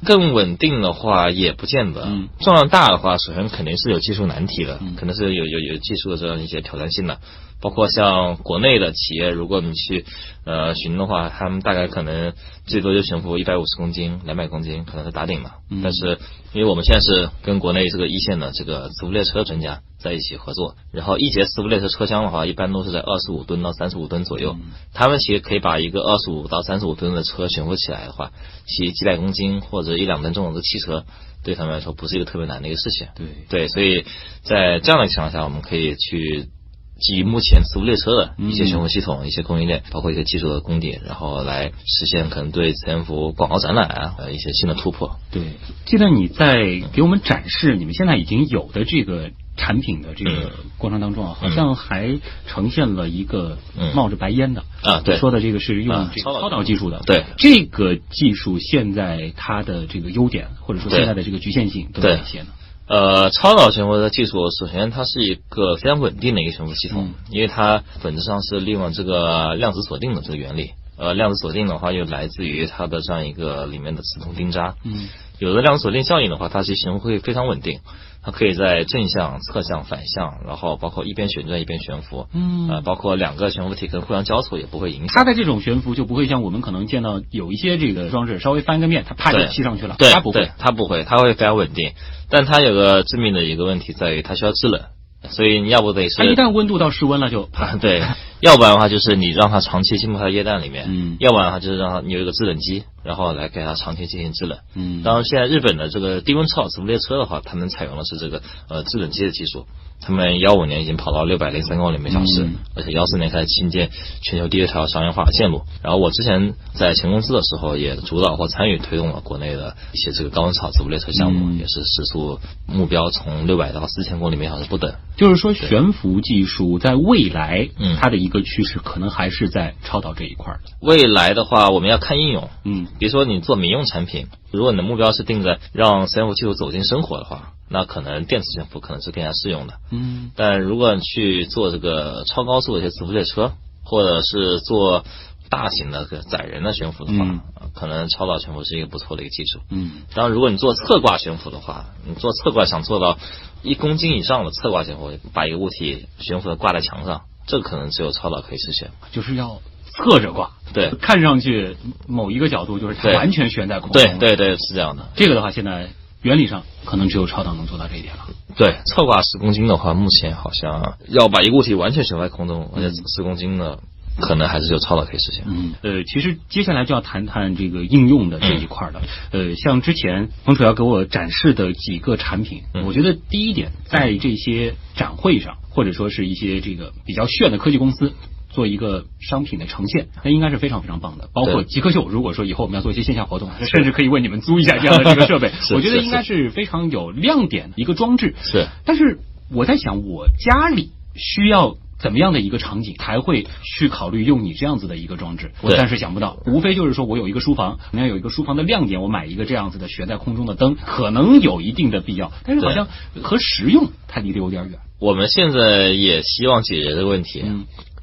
[0.05, 2.07] 更稳定的话也不见得，
[2.39, 7.19] 重量大的话，首先肯定是有技术难题的，可能是有有有技术的这样一些挑战性的。
[7.59, 10.05] 包括像国内的企业，如果你去
[10.45, 12.33] 呃寻的话，他们大概可能
[12.65, 15.55] 最多就悬浮一百五十公斤、两百公斤，可能是打顶了。
[15.81, 16.19] 但是
[16.53, 24.55] 因为我们现在是跟国内这个一线的这个磁浮列车专家在一起合作，然后一节磁浮列车车厢的话，一般都是在二十五吨到三十五吨左右。
[24.93, 28.31] 他们其实可以把一个二十五到三十五吨的车悬浮起来的话，
[28.67, 31.05] 骑几百公斤或者一两吨重的汽车，
[31.43, 33.07] 对他们来说不是一个特别难的一个事情。
[33.15, 34.05] 对对，所以
[34.43, 36.49] 在这样的情况下，我们可以去。
[36.99, 45.17] 基于目前磁浮列车的一些悬浮系统、一些供应链，包括一些技术的功底，然后来实现可能对磁悬浮广告展览啊呃一些新的突破。
[45.31, 45.43] 对，
[45.85, 53.57] 记得你在给我们展示你们现在已经有的这个产品的这个过程当中啊，好像还呈现了一个
[53.93, 57.01] 冒着白烟的啊，对，说的这个是用这个超导技术的。
[57.05, 62.47] 对，这个技术现在它的这个优点或者说现在的这个局限性都有哪些呢？
[62.87, 70.71] 呃，超导悬浮的技术，首先它是一个非常稳定的一个悬浮系统，因为它本质上是利用这个量子锁定的这个原理。
[70.97, 74.73] 呃，量子锁定的话，又来自于它的这样一个里面的磁通钉扎。
[74.83, 77.81] 嗯，有了量子锁定效应的话，它其实会非常稳定。
[78.27, 85.11] 它可以在正向、侧向、反向，然后包括一边旋转一边悬浮，嗯，呃，包括两个悬浮体可能互相交错也不会影响。
[85.15, 89.95] 它的这种悬浮就不会像我们可能见到有一些这个装置稍微翻个面，它啪就吸上去了。
[89.97, 91.93] 对，它不会，它不会，它会非常稳定。
[92.29, 94.81] 但它有个致命的一个问题在于，它需要制冷。
[95.29, 97.47] 所以你要不得是，它一旦温度到室温了就，
[97.79, 98.01] 对，
[98.39, 109.65] 要不然的话就是你让它长期浸泡在液氮里面，嗯，要不然的话就是让它你有一个制冷机，然后来给它长期进行制冷，嗯，当然现在日本的这个低温超导磁浮列车的话，他们采用的是这个呃制冷机的技术。
[109.99, 113.89] 他们幺五年已经跑到六百零三公里每小时，而且幺四年开始新建
[114.21, 115.63] 全球第一条商业化的线路。
[115.81, 124.93] 然后我之前在前公司的时候，也主导或参与推动了国内的一些这个高温超磁浮列车项目，也是时速目标从六百到四千公里每小时不等。
[125.15, 130.71] 就是说，悬浮技术在未来，嗯，它的一个趋势可能还是在超导这一块的。
[130.81, 137.53] 未来的话，我们要看应用，嗯，比如说你做民用产品，如果你的目标是定在让悬浮技术走进生活的话。
[137.69, 143.51] 那可能电磁悬浮可能是更加适用的，嗯，但如果你去做这个超高速的一些磁浮列车，
[143.83, 145.03] 或者是做
[145.49, 147.43] 大型的载人的悬浮的话，
[147.75, 153.17] 可能超导悬浮是一个不错的一个技术，嗯，当然如果你做侧挂悬浮的话，你做侧挂想做到
[153.63, 165.89] 一公斤以上的侧挂悬浮，把一个物体悬浮的挂在墙上，这可能只有超导可以实现，就是要侧着挂，对，看上去某一个角度就是它完全悬在空中，对对对，是这样的，这个的话现在。
[166.23, 168.25] 原理上可能只有超导能做到这一点了。
[168.57, 173.79] 对，侧挂十公斤的话，目前好像要把一个物体完全悬在空中，而且十公斤的
[174.19, 175.45] 可能还是有超导可以实现。
[175.47, 179.01] 嗯，呃，其实接下来就要谈谈这个应用的这一块了。
[179.31, 188.13] 呃，像之前冯楚瑶给我展示的几个产品，我觉得第一点在这些展会上，或者说是一些这个比较炫的科技公司。
[188.49, 191.29] 做一个商品的呈现，那应该是非常非常棒的。
[191.31, 198.33] 包括极客秀，如果说以后我们要做一些线下活动，甚至可以为你们租一下这样的这个设备，我觉得应该是非常有亮点的一个装置。
[198.41, 199.19] 是，但是
[199.51, 205.51] 我在想，我家里需要怎么样的一个场景才会去考虑用你这样子的一个装置？
[205.61, 212.87] 我暂时想不到，无非就是说我有一个书房，你要有一个书房的亮点，我买一个这样子的悬在空中的灯，可能有一定的必要，但是好像
[213.21, 214.79] 和实用它离得有点远。
[214.99, 217.43] 我们现在也希望解决这个问题。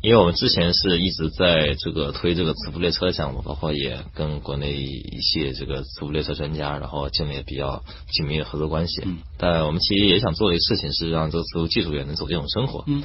[0.04, 9.00] 因为我们之前是一直在这个推这个磁浮列车的项目，包括也跟国内一些这个磁浮列车专家，然后建立比较紧密的合作关系。
[9.06, 12.84] 嗯，但我们其实也想做的一个事情是让这个磁浮技术也能走进我们生活。
[12.86, 13.02] 嗯，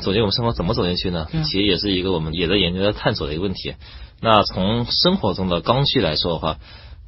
[0.00, 1.26] 走进我们生活怎么走进去呢？
[1.32, 3.74] 其实也是一个我们也在研究、在探索的一个问题。
[4.20, 6.58] 那从生活中的刚需来说的话，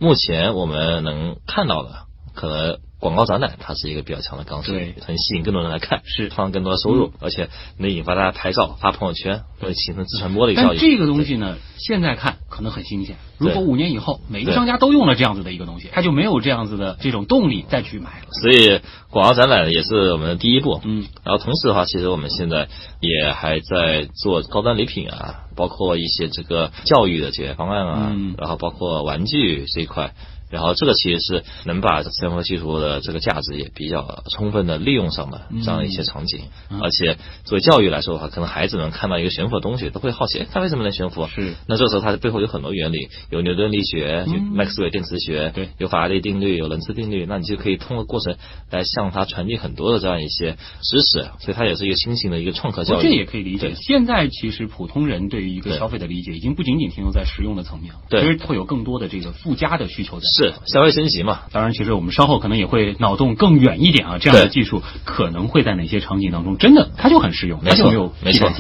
[0.01, 2.79] 目前我们能看到的可能。
[3.00, 6.28] 广告展览它是一个比较强的刚需，对，能吸引更多人来看，是。
[6.28, 10.80] 创造更多的收入，而且能引发大家拍照、发朋友圈，会形成自传播的一个效应。
[10.80, 18.26] 这个东西呢，现在看可能很新鲜，如果五年以后每个商家都用了这样子的一个东西，他就没有这样子的这种动力再去买了。
[18.32, 18.80] 所以
[19.11, 22.68] 广告展览也是我们的第一步，嗯，然后同时的话，其实我们现在
[23.00, 30.14] 也还在做高端礼品啊，包括一些这个教育的解决方案啊，然后包括玩具这一块。
[30.50, 36.40] 然后这个其实是能把磁浮技术的这个价值也比较充分的利用上的这样一些场景，
[36.80, 41.26] 而且作为教育来说的话，可能孩子们看到一个悬浮的东西都会好奇，哎，它为什么能悬浮？
[41.26, 41.54] 是。
[41.66, 48.37] 那这时候它的背后有很多原理，有牛顿力学，有麦克斯韦电磁学，对，有法拉利定律，有伦次定律，那你就可以通过过程
[48.70, 53.02] 来向他传递很多的这样一些知识，所以它也是一个新型的一个创客教育。
[53.02, 53.74] 这也可以理解。
[53.74, 60.26] 现在其实普通人对于一个消费的理解，已经不仅仅停留在实用的层面了，对，其实会有更多的这个附加的需求在。
[60.38, 61.18] 是消费升级。
[61.22, 67.90] 嘛，当然，其实我们稍后可能也会脑洞更远一点啊，这样的技术可能会在哪些场景当中真的它就很实用，没错，
[68.22, 68.51] 没错。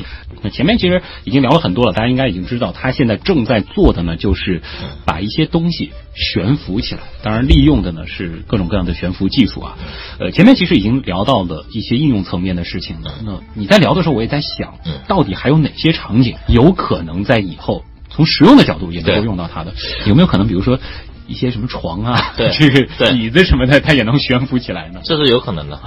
[0.42, 4.60] 那前面其实已经聊了很多了，大家应该已经知道，它现在正在做的呢，就是
[5.04, 9.78] 把一些东西悬浮起来，当然利用的呢是各种各样的悬浮技术啊。
[10.18, 13.14] 呃，前面其实已经聊到了一些应用层面的事情了。
[13.24, 14.74] 那你在聊的时候，我也在想，
[15.06, 19.72] 到底还有哪些场景有可能在以后从实用的角度也能够用到它的？
[20.06, 20.80] 有没有可能，比如说？
[21.28, 25.00] 一些什么床啊， 对，这个椅子什么的，它也能悬浮起来呢？
[25.04, 25.78] 这是有可能的。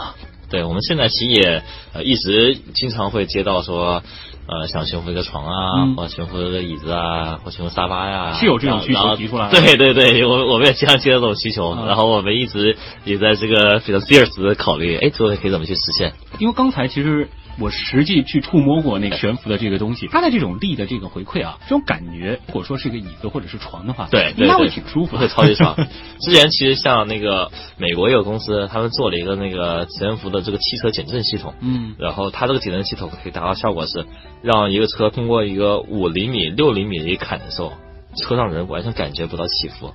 [0.49, 4.03] 对，我们现在其实也呃一直经常会接到说，
[4.47, 9.49] 呃，想悬浮一个床啊，或悬浮一个椅子啊，或悬浮沙发呀，是有这种需求提出来。
[9.49, 16.13] 对对对， 我我们也经常接到这种需求，然后我们一直也在这个比较 serious 的考虑，哎，这个可以怎么去实现？
[16.39, 17.29] 因为刚才其实。
[17.59, 25.75] 我实际去触摸过那个悬浮的这个东西，它的这种力的这个回馈啊，这种感觉，如果说是一个椅子或者是床的话，对，应该会挺舒服，会超级爽。
[26.21, 34.05] 之前其实像那个美国有公司，他们做了一个那个悬浮的这个汽车减震系统，嗯，然后它这个减震系统可以达到效果是，
[34.41, 37.73] 让一个车通过一个五厘米、六厘米的一个坎的时候，
[38.15, 39.93] 车上人完全感觉不到起伏。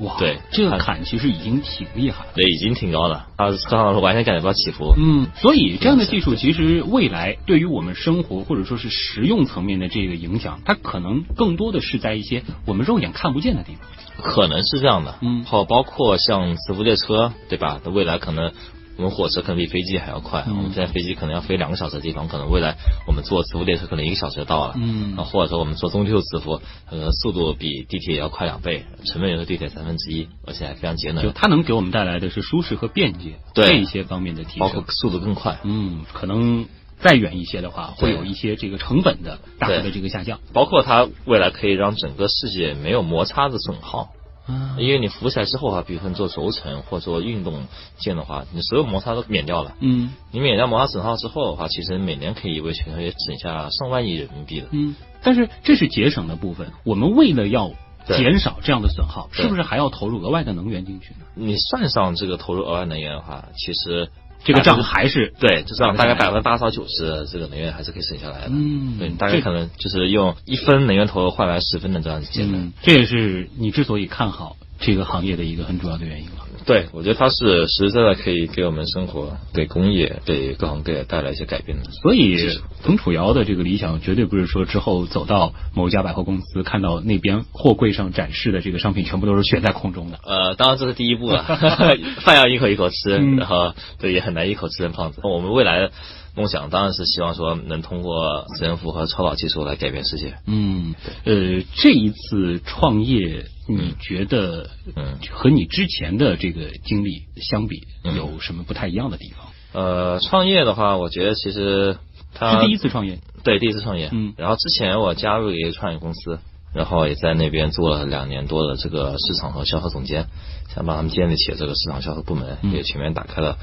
[0.00, 4.92] 哇，对，这个坎其实已经挺厉害了，对，已经挺高的，它，车上完全感觉不到起伏。
[4.96, 13.86] 嗯，所以这样的技术其实未来对于我们生活或者说是实用层面的这个影响，它可能更多的是在一些我们肉眼看不见的地方。
[14.22, 17.80] 可能是这样的，嗯，好，包括像磁浮列车，对吧？
[17.84, 18.52] 未来可能。
[18.96, 22.76] 我们火车可能比飞机还要快，我们现在飞机可能要飞两个小时的地方，可能未来
[23.08, 24.74] 我们坐磁浮列车可能一个小时就到了。
[24.76, 31.24] 嗯，或者说我们坐中秋磁浮，呃，速度比地铁要快两倍，成本也是地铁三分之一，而且还非常节能。
[31.24, 35.58] 就它能给我们带来的是舒适和便捷这一些方面的提升，包括速度更快。
[35.64, 36.66] 嗯，可能
[37.00, 40.38] 再远一些的话，会有一些这个成本的大幅的这个下降。
[40.52, 44.10] 包括它未来可以让整个世界没有摩擦的损耗。
[44.46, 47.66] 啊，因为你浮起来之后啊，比如说你做轴承或做运动
[47.98, 49.74] 件的话，你所有摩擦都免掉了。
[49.80, 54.68] 嗯，你免掉摩擦损耗之后的话，其实每年可以为全世界省下上万亿人民币的。
[54.72, 57.70] 嗯，但是这是节省的部分，我们为了要
[58.06, 61.26] 减少这样的损耗，是不是还要投入额外的能源进去呢？
[61.34, 64.10] 你算上这个投入额外能源的话，其实。
[64.44, 68.50] 这个账还是对，就这样，大概百分之八十到九十这个能源还是可以省下来的。
[68.50, 72.72] 嗯，对，大概可能就是用一分能源投入换来十分的这样节能。
[72.82, 76.32] 这也是你之所以看好这个行业的一个很主要的原因了。
[76.66, 81.90] 对，我觉得它是实实在在可以给我们生活、给工业、给各行各业带来一些改变的。
[81.90, 90.18] 所以，彭楚瑶的这个理想绝对不是说之后走到某家百货公司，看到那边货柜上展示的这个商品全部都是悬在空中的。
[90.24, 91.42] 呃，当然这是第一步了，
[92.24, 95.20] 饭要一口一口吃，然后对也很难一口吃成胖子。
[95.28, 95.90] 我们未来。
[96.36, 100.36] 梦想当然是希望说能通过磁悬浮和超导技术来改变世界。
[100.46, 100.94] 嗯，
[101.24, 109.46] 呃，这一次创业，你觉得，嗯，和你之前的这个经历相比，有什么不太一样的地方？
[109.72, 111.98] 呃，创业的话，我觉得其实
[112.34, 114.08] 他是第一次创业，对，第一次创业。
[114.12, 116.38] 嗯，然后之前我加入一个创业公司。
[116.74, 120.26] 然后也在那边做了两年多的这个市场和销售总监，
[120.74, 123.58] 想帮他们建立起这个市场销售部门，也全面打开了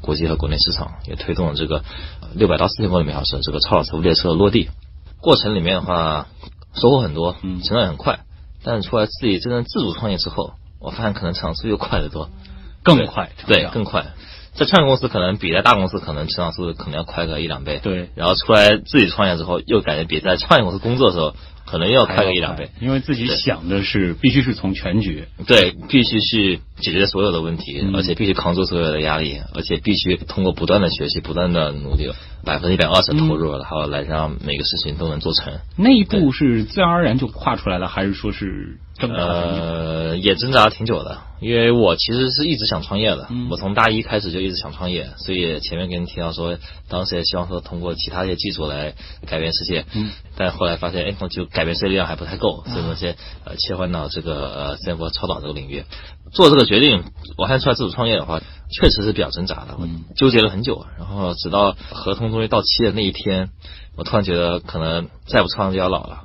[0.00, 1.84] 国际和国内市场，也推动了这个
[2.34, 4.68] 六百到四千公里每小时这个超导磁浮列车落地。
[5.20, 6.26] 过程里面的话，
[6.74, 8.18] 收获很多，成长也很快。
[8.64, 12.30] 但是出来自己真正自主创业之后，我发现可能成长速度又快得多，
[12.82, 14.06] 更快，对，更快。
[14.54, 17.78] 在创业公司可能比在大公司可能成长速度可能要快个一两倍。
[17.78, 21.36] 对，然后出来自己创业之后，又感觉比在创业公司工作的时候。
[21.66, 32.12] 可能要快个一两倍，因为自己想的是必须是从全局，对，必须是解决所有的问题，而且必须扛住所有的压力，而且必须通过不断的学习、不断的努力，
[32.44, 35.54] 百分之一百二十投入，然后来让每个事情都能做成。
[35.76, 38.78] 那一步是自然而然就跨出来了，还是说是？
[38.98, 46.56] 呃，也挣扎挺久的，因为我其实是一直想创业的，我从大一开始就一直想创业，所以前面跟你提到说，
[46.88, 48.94] 当时也希望说通过其他一些技术来
[49.26, 55.84] 改变世界，嗯，但后来发现，哎，我就改变世界力量还不太够，所以说先呃切换到这个呃自然波超导这个领域，
[56.32, 57.04] 做这个决定，
[57.36, 63.50] 我还出来自主创业的话，确实是比较挣扎的，我纠结了很久，然后直到合同终于到期的那一天。
[63.96, 66.24] 我突然觉得，可能再不创就要老了。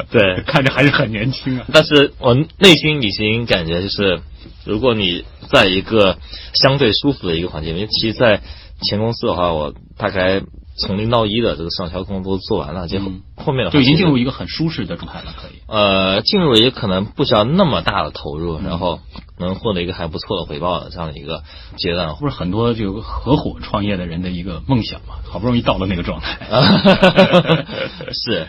[0.10, 1.66] 对，看着还是很年轻啊。
[1.70, 4.22] 但是我内心已经感觉，就是
[4.64, 6.16] 如果你在一个
[6.54, 8.40] 相对舒服的一个环境，因为其实，在
[8.82, 10.42] 前公司的话，我大概。
[10.78, 15.52] 从零到一的这个市场调控都做完了，结后后面的就已经进入一个很舒适的状态了，可以。
[15.68, 19.00] 呃，进入也可能不需要那么大的投入，然后
[19.38, 21.44] 能获得一个还不错的回报的这样的一个
[21.78, 26.40] 阶段，或者很多这个合伙创业的人的一个梦想嘛，好不容易到了那个状态。
[28.12, 28.46] 是，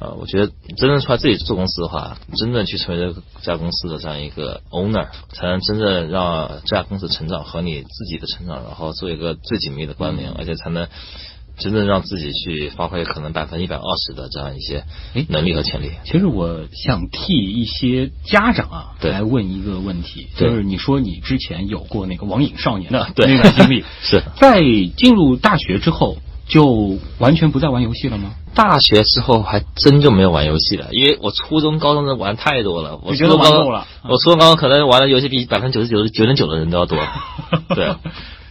[0.00, 10.88] 呃，我觉得真正出来自己做公司的话，真正去成为这家公司的这样一个 owner，才能真正让这家公司成长和你自己的成长，然后做一个最紧密的关联，而且才能。
[11.58, 14.84] 真正让自己去发挥可能百分之一百二十的这样一些
[15.28, 15.90] 能力和潜力。
[16.06, 24.62] 其实我想替一些家长啊来问一个问题，就是你说你之前有过那个网瘾少年的那段经历， 是在
[24.96, 26.16] 进入大学之后
[26.50, 28.32] 就完全不再玩游戏了吗？
[28.54, 33.00] 大学之后还真就没有玩游戏了，因为我初中、高中的玩太多了。
[33.04, 33.86] 我觉得玩够了。
[34.02, 36.98] 我初中、高中可能玩的游戏比百分之九十九九点九的人都要多。
[37.74, 37.94] 对。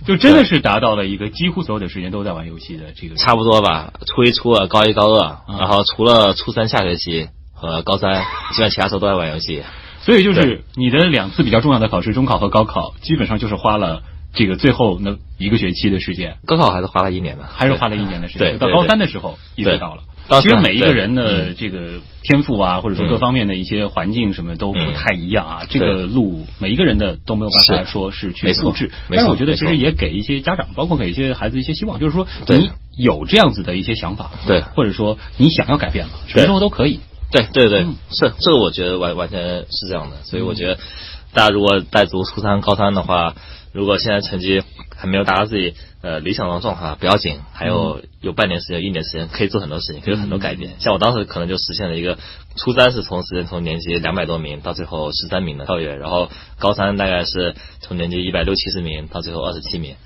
[0.08, 3.92] 就真的是达到了一个几乎所有的时间都在玩游戏的这个差不多吧。
[4.08, 8.22] 初一、初二、高一、高二，然后除了初三下学期和高三，
[8.54, 9.62] 基本上其他时候都在玩游戏。
[10.02, 14.02] 所以就是你的两次比较重要的考试，中考和高考，基本上就是花了
[14.34, 16.38] 这个最后那一个学期的时间。
[16.46, 18.58] 高考还是花了一年的，还是花了一年的时间。
[18.58, 20.04] 对，到高三的时候意识到了。
[20.42, 25.66] 其实每一个人的这个天赋啊，或者说各方面的一些环境什么都不太一样啊。
[25.68, 28.92] 这个路每一个人的都没有办法说是去复制。
[29.10, 37.00] 但是我觉得其实也给一些家长，包括给一些孩子一些希望，就是说你有这样子的一些想法，对，或者说你想要改变了，什么时候都可以。
[37.32, 39.40] 对对对，是这个我觉得完完全
[39.70, 40.18] 是这样的。
[40.24, 40.80] 所以我觉得
[41.34, 43.36] 大家如果在读初三、高三的话。
[43.72, 44.64] 如果现在成绩
[44.98, 50.80] 还没有达到自己呃理想中的状态，不要紧，还有有半年时间、一年时间，可以做很多事情，可以有很多改变。
[50.80, 52.18] 像我当时可能就实现了一个
[52.56, 59.98] 初三是从实际从年级两百多名到最后十三名的跳跃，然后高三大概是从年级一百六七十名到最后二十七名。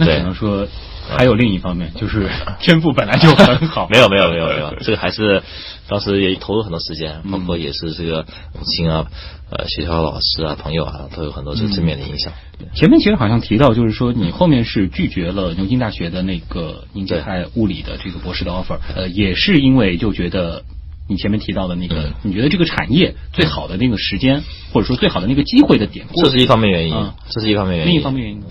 [0.00, 0.66] 那只能说
[1.08, 2.28] 还有另一方面，就是
[2.60, 3.86] 天赋本来就很好。
[3.92, 5.42] 没有没有没有没有，这个还是
[5.88, 8.24] 当时也投入很多时间，包括也是这个
[8.58, 9.06] 母亲啊。
[9.52, 12.32] 呃，学校老师啊，朋友啊，都有很多这个正面的影响。
[12.72, 20.62] 前面其实好像提到，就是说你后面是拒绝了牛津大学的那个凝结态物理的这个博士的 offer，呃，也是因为就觉得
[21.08, 27.92] 你前面提到的那个，你觉得这个产业最好的那个时间，或者说最好的那个机会的点，这是一方面原因，这是一方面原因。
[27.92, 28.42] 另一方面原因，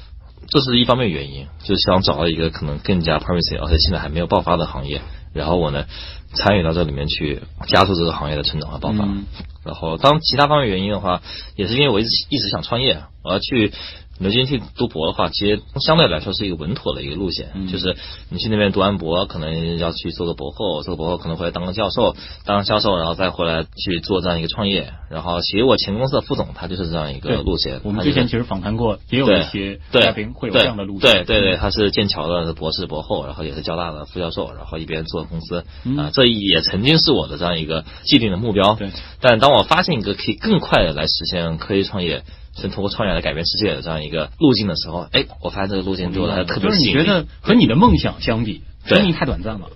[0.50, 5.02] 这是一方面原因，就是想找到一个可能更加 promising，而且现在还没有爆发的行业。
[5.32, 5.86] 然后我呢，
[6.34, 9.08] 参与到这里面去，加速这个行业的成长和爆发。
[9.64, 11.22] 然后，当其他方面原因的话，
[11.56, 13.72] 也是因为我一直一直想创业，我要去。
[14.20, 17.68] 牛津去读博的话，其实相对来说是一个稳妥的一个路线。
[17.72, 17.96] 就是
[18.30, 24.92] 你去那边读完博，可能要去做个博后，做个博后可能回来当个教授，当教授，然后再回来去做这样一个创业。
[25.10, 27.80] 然后，其实我前公司的副总他就是这样一个路线。
[27.84, 31.26] 我们之前其实访谈过，也有一些嘉宾会有这样的路线。
[31.26, 35.64] 对对对，他是剑桥的博士博后，然后也是交大的副教授，然后一边做公司
[35.98, 38.76] 啊，这也曾经是我的这样一个既定的目标。
[38.76, 38.90] 对。
[39.22, 42.24] 但当我发现一个可以更快的来实现科技创业。
[42.60, 46.93] 是通过创业来改变世界的这样一个路径的时候，哎，我发现这个路径对我来说特别吸引。
[46.93, 49.67] 就是你觉得和你的梦想相比，生命太短暂了。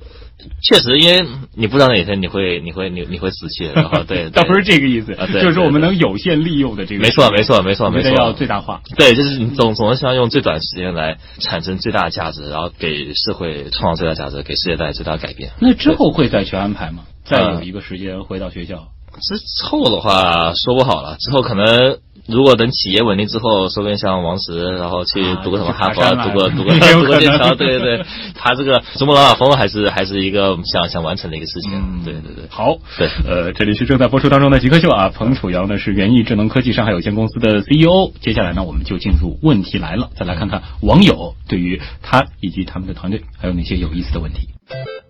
[0.62, 7.02] 确实，因为你不知道哪天你会你会你你会死去，然后对， 倒不是这个意思，就是说我们能有限利用的这个。
[7.02, 8.82] 没错，没错，没错，没错，要最大化。
[8.98, 15.51] 对，就是你总总是希望用最短时间来产生最大的价值，然后给社会创造最大价值，给世界带来最大的改变。
[15.62, 17.05] 那之后会再去安排吗？
[17.24, 18.89] 再有一个时间回到学校？
[19.24, 21.97] 之后的话说不好了，之后可能
[22.28, 28.05] 如果等企业稳定之后，说不定像王石，然后去读个什么哈佛，读个 读个读个剑桥，对对对，
[28.36, 32.01] 他这个珠穆朗玛峰还是还是一个想想完成的一个事情。
[32.05, 38.11] 对对对，好，对，呃，这里是正在播出当中的极客秀啊，彭楚瑶呢是元艺智能科技上海有限公司的 CEO。
[38.21, 44.47] 接下来呢，我们就进入问题来了，再来看看网友对于他以及他们的团队还有哪些有意思的问题。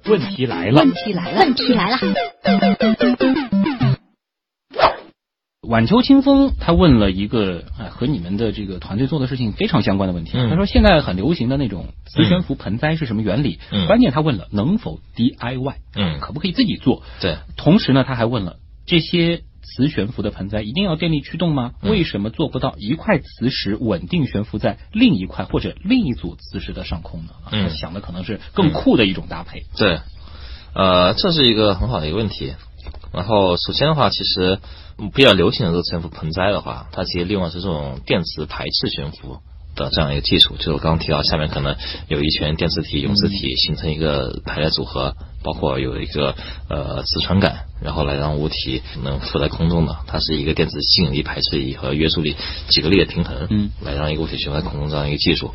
[0.06, 1.98] 问题来了，问题来了，问题来了。
[5.64, 10.34] 晚秋清风他问了一个哎和你们的这个团队做的事情非常相关的问题。
[10.34, 13.60] 他说现在很流行的那种磁悬浮盆栽是什么原理？
[13.88, 15.76] 关键他问了能否 DIY？
[15.96, 17.04] 嗯，可不可以自己做？
[17.22, 17.38] 对。
[17.56, 21.72] 同时呢，他还问了这些磁悬浮的盆栽一定要电力驱动吗？
[21.82, 27.30] 为什么做不到一块磁石稳定悬浮在另一块或者另一组磁石的上空呢？
[27.50, 29.64] 他想的可能是更酷的一种搭配。
[29.78, 30.00] 对，
[30.76, 32.54] 呃，这是一个很好的一个问题。
[33.14, 34.60] 然后首先的话，其实。
[35.16, 39.40] 比较流行的这个悬浮盆栽的话，它其实利用的是这种电磁排斥悬浮
[39.76, 41.76] 的这样一个技术，就是我刚刚提到下面可能
[42.08, 46.36] 有一圈电磁体、永磁体形成一个排列组合，包括有一个
[46.70, 52.36] 呃磁传感，然后来让物体能浮在空中的，它是一个电子吸引力、排斥力和约束力
[52.70, 55.54] 几个力的平衡，嗯，来让一个物体悬浮在空中这样一个技术，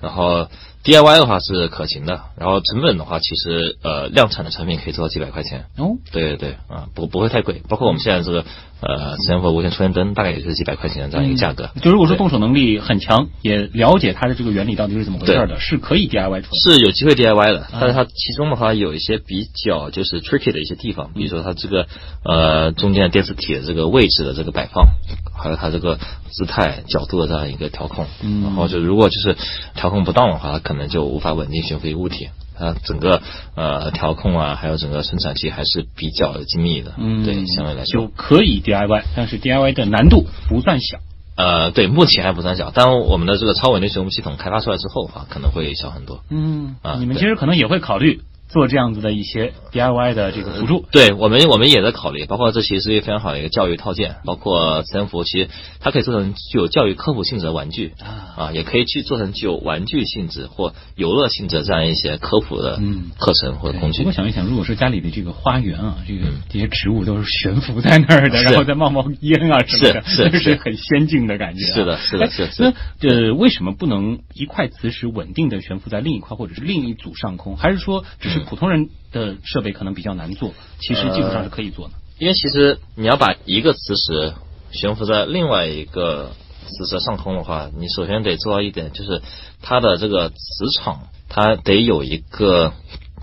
[0.00, 0.48] 然后。
[0.84, 5.66] DIY 的话是可行的，然后成本的话，其实呃量产的产品可以做到几百块钱。
[5.76, 8.44] 哦，对对对，啊不不会太贵，包括我们现在这个
[8.80, 11.70] 呃磁悬浮无线充电灯，大概也是几百块钱的这样一个价格。
[11.82, 16.58] 就如果说动手能力很强，也了解它的这个原理到底是怎么回事的，是可以 DIY 出来。
[16.76, 21.86] 是有机会 DIY 的，但是它其中的话有一些比较就是 tricky 的一些地方，比如说它这个
[22.24, 24.88] 呃中间的电磁体的这个位置的这个摆放，
[25.36, 25.98] 还有它这个
[26.30, 28.06] 姿态角度的这样一个调控。
[28.22, 29.36] 嗯，然后就如果就是
[29.74, 32.30] 调控不当的话，它可能就无法稳定悬浮于物体。
[32.60, 33.22] 它整个
[33.54, 36.94] 呃调控啊，还有整个生产器还是比较精密的。
[36.98, 40.98] 嗯，对，相对来说就可以 DIY，但是 DIY 的难度不算小。
[41.36, 46.24] 呃，对，目前还不算小，但我们的这个超稳定悬浮系统开发出来之后的话，可能会小很多。
[46.30, 48.22] 嗯，啊，你们其实可能也会考虑。
[48.48, 55.48] 做这样子的一些 DIY 的这个辅助，对我们我们也在考虑，包括这其实是一个非常好的一个教育套件，包括磁悬浮，其实
[55.80, 57.92] 它可以做成具有教育科普性质的玩具
[58.36, 62.80] 啊，也可以去做成具有玩具性质或游乐性质这样一些科普的
[63.18, 63.98] 课程或者工具。
[63.98, 71.64] 不过想一想，如果说家里的这个花园啊，这个这些植物都是悬浮在那儿的，然后再冒冒烟啊什么的，是 是很先进的感觉。
[71.66, 72.48] 是的，是的，是。
[72.58, 72.72] 那
[73.10, 77.58] 呃，为什么不能一块磁石稳定的悬浮在另一块或者是另一组上空？
[77.58, 78.37] 还是说只是？
[78.44, 81.94] 普通人的设备可能比较难做，其实技术上是可以做的。
[82.18, 84.34] 因为其实你要把一个磁石
[84.72, 86.32] 悬浮在另外一个
[86.66, 89.22] 磁石上空的话，你首先得做到一点，就是
[89.62, 90.36] 它的这个磁
[90.76, 92.72] 场，它得有一个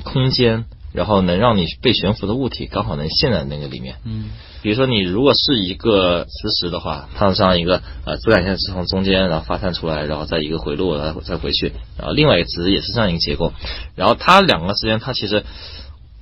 [0.03, 3.97] 空间，然后能让你被悬浮的物体刚好能陷在那个里面。
[4.03, 4.29] 嗯。
[4.65, 13.53] 比如说，你如果是一个磁石的话，它这样一个呃磁感线是从中间然后发散出来，然后再一个回路，然后再回去，然后另外一个磁石也是这样一个结构，
[13.93, 15.45] 然后它两个之间它其实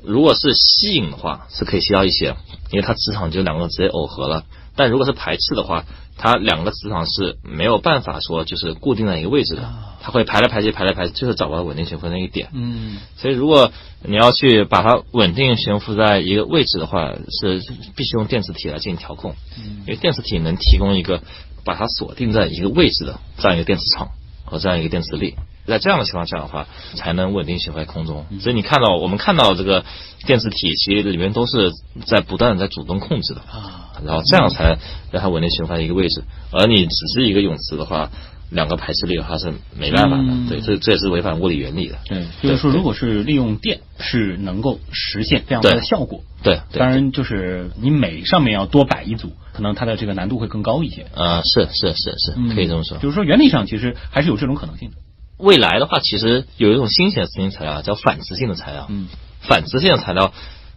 [0.03, 2.35] 如果是吸引的话是可以吸到一些，
[2.69, 4.43] 因为它磁场就两个直接耦合了，
[4.75, 5.85] 但如果是排斥的话。
[6.15, 9.67] 它两个磁场是没有办法说就是固定在一个位置的，
[10.03, 12.49] 它会排来排去，排来排去，就是找不到稳定悬浮那一点。
[12.53, 13.71] 嗯，所以如果
[14.03, 17.63] 你要去把它稳定悬浮在一个位置的话，是
[17.95, 19.33] 必须用电磁体来进行调控。
[19.57, 21.23] 嗯，因为电磁体能提供一个
[21.63, 24.09] 把它锁定在一个位置的这样一个电磁场
[24.43, 25.35] 和这样一个电磁力。
[25.65, 28.25] 在这样的情况下的话，才能稳定悬浮在空中。
[28.41, 29.85] 所以你看到我们看到这个
[30.27, 31.71] 电磁体，其实里面都是
[32.05, 34.77] 在不断的在主动控制的啊，然后这样才
[35.09, 36.25] 让它稳定悬浮在一个位置。
[36.51, 38.11] 而你只是一个泳池的话，
[38.49, 40.49] 两个排斥力的话是没办法的。
[40.49, 41.97] 对，这这也是违反物理原理的。
[42.07, 46.23] 对，就是说，如果是利用电，是能够实现这样的效果。
[46.43, 51.07] 对，当然就是你每上面要多摆一组，可能它的这个难度会更高一些。
[51.15, 52.97] 啊，是是是是，可以这么说。
[52.97, 54.97] 就是说，原理上其实还是有这种可能性的。
[55.37, 58.87] 未来的话，其实有一种新型的磁性材料叫反磁性的材料。
[58.89, 59.07] 嗯，
[59.41, 60.33] 反磁性的材料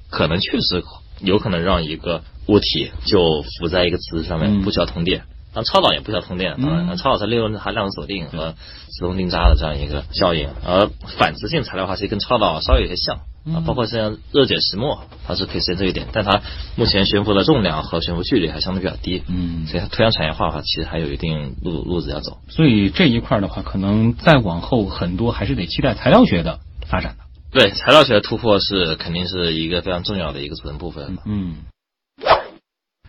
[0.09, 0.83] 可能确实
[1.21, 5.25] 有可能让一个物体就浮在一个磁上面，不需要通电。
[5.57, 6.55] 当超导也不需要通电，
[6.99, 8.53] 超导是利用它量子锁定和
[8.91, 10.51] 磁通定扎的这样一个效应。
[10.67, 13.21] 而反磁性材料的话，其实跟超导稍微有些像
[13.55, 16.09] 啊，包括像热解石墨，它是可以实现这一点。
[16.13, 16.43] 但它
[16.75, 22.37] 目前悬浮的重量和悬浮距离还相对比较低，嗯，所以它推向产业化的话，其实还有一定路路子要走。
[22.51, 27.25] 所以这一块的话，可能再往后很多还是得期待材料学的发展的。
[27.51, 31.17] 对，材料学的突破是肯定是一个非常重要的一个组成部分。
[31.25, 31.55] 嗯。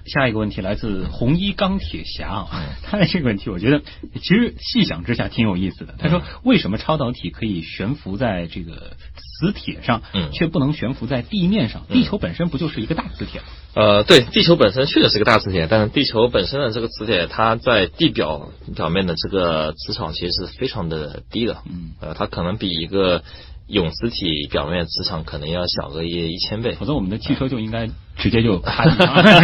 [0.08, 3.82] 下一个问题来自红衣钢铁侠啊，他的这个问题我觉得
[4.16, 5.96] 其实细想之下挺有意思的。
[5.98, 10.02] 他说，为什么超导体可以悬浮在这个磁铁上，
[10.32, 11.86] 却不能悬浮在地面上？
[11.90, 13.48] 地球本身不就是一个大磁铁吗？
[13.76, 21.58] 呃，对，地球本身确实是个大磁铁，但是地球本身的这个磁铁，它在地表表面的这个磁场其实是非常的低的。
[21.66, 23.24] 嗯，呃，它可能比一个。
[23.68, 28.86] 永磁体表面磁场可能要小个一一千倍，否则我们的汽车就应该直接就塌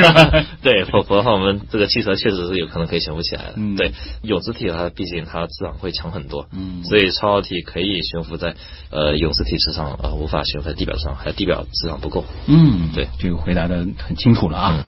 [0.64, 3.54] 对，否否则的话，我们这个汽车确实是有可能可以悬浮起来的。
[3.76, 8.56] 对，永磁体它毕竟它磁场会强很多，嗯，所以超导体可以悬浮在
[8.92, 12.24] 呃永磁体磁场呃无法悬浮在地表上，还有地表磁场不够。
[12.48, 14.86] 嗯，对，这个回答的很清楚了啊。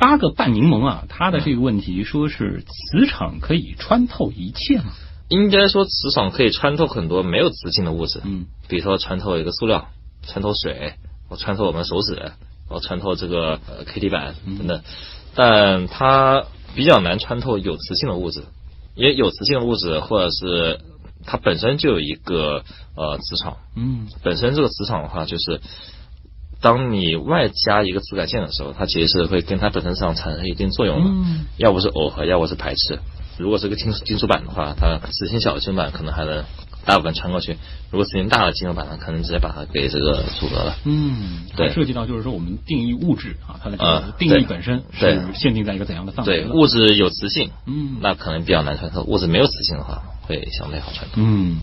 [0.00, 4.92] 八个半柠檬啊，他的这个问题说是磁场可以穿透一切吗？
[5.32, 9.88] 应该说，磁场可以穿透很多没有磁性的物质，嗯，比如说穿透一个塑料，
[10.26, 10.92] 穿透水，
[11.30, 12.32] 我穿透我们手指，
[12.68, 14.82] 我穿透这个呃 K T 板等等，
[15.34, 18.44] 但它比较难穿透有磁性的物质，
[18.94, 20.80] 因为有磁性的物质或者是
[21.24, 22.62] 它本身就有一个
[22.94, 25.62] 呃磁场，嗯，本身这个磁场的话，就是
[26.60, 32.98] 当你外加一个磁感线的时候，它其实是会跟它本身上产生一定作用的，嗯，要不是耦合，要不是排斥。
[33.38, 36.44] 如果是个金属金属板的话，它磁性小的金属板可能还能
[36.84, 37.54] 大部分穿过去；
[37.90, 40.76] 如果磁性大的金属板呢，可能直接把它给这个阻隔了。
[40.84, 46.42] 嗯，对，涉及到就是说我们定义物质啊，它的这个定义本身是限定在一个怎样的范围？
[46.42, 51.14] 对，物质有磁性，嗯，那可能比较难穿透；物质没有磁性的话，会相对好穿透。
[51.16, 51.60] 嗯，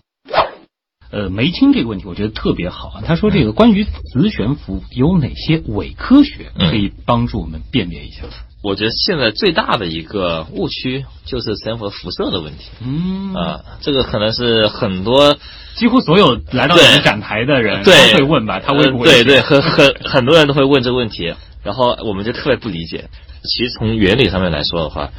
[1.12, 3.04] 呃，梅青这个问题我觉得特别好啊。
[3.06, 8.24] 他说这个关于磁悬浮有哪些伪科学可以帮助我们辨别一下？
[8.62, 12.66] 我觉得现在最大的一个误区就是磁悬浮辐射的问题。
[12.82, 15.38] 嗯啊，这个可能是很多
[15.76, 18.60] 几乎所有来到我们展台的人都会问吧？
[18.60, 19.06] 他会不会？
[19.06, 21.34] 对对，很很很多人都会问这个问题，
[21.64, 23.10] 然后我们就特别不理解。
[23.44, 25.10] 其实从原理上面来说的话。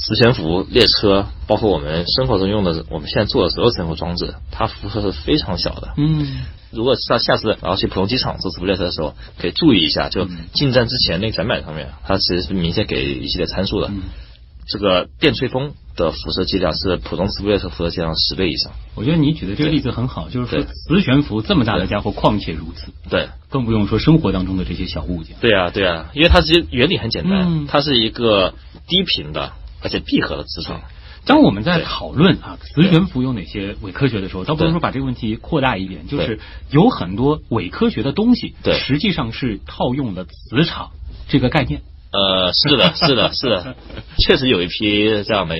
[0.00, 5.88] 磁悬浮列车，包括我们生活中用的，我们现在做的所有磁悬浮装置，它辐射是非常小的。
[5.96, 13.90] 嗯，如果下下次然后去浦东机场坐磁浮列车的时候，可以注意一下，就进站之前那个展板上面，它其实是明显给一系列参数的。
[14.70, 18.72] 这个电吹风的辐射剂量是普通磁浮列车辐射剂量十倍以上。
[18.94, 22.92] 我觉得你举的这个例子很好，就是说磁悬浮这么大的家伙，况且如此。
[23.08, 25.36] 对，更不用说生活当中的这些小物件。
[25.40, 28.54] 对啊，对啊，因为它其实原理很简单，它是一个
[28.86, 29.52] 低频的。
[29.80, 30.80] 而且闭合的磁场。
[31.28, 40.90] 当我们在讨论啊磁悬浮有哪些伪科学的时候，倒不如说把这个问题扩大一点，就是有很多伪科学的东西，实际上是套用了磁场
[41.28, 41.82] 这个概念。
[42.10, 43.76] 呃，是的， 是的，是的，
[44.18, 45.56] 确实有一批这样的，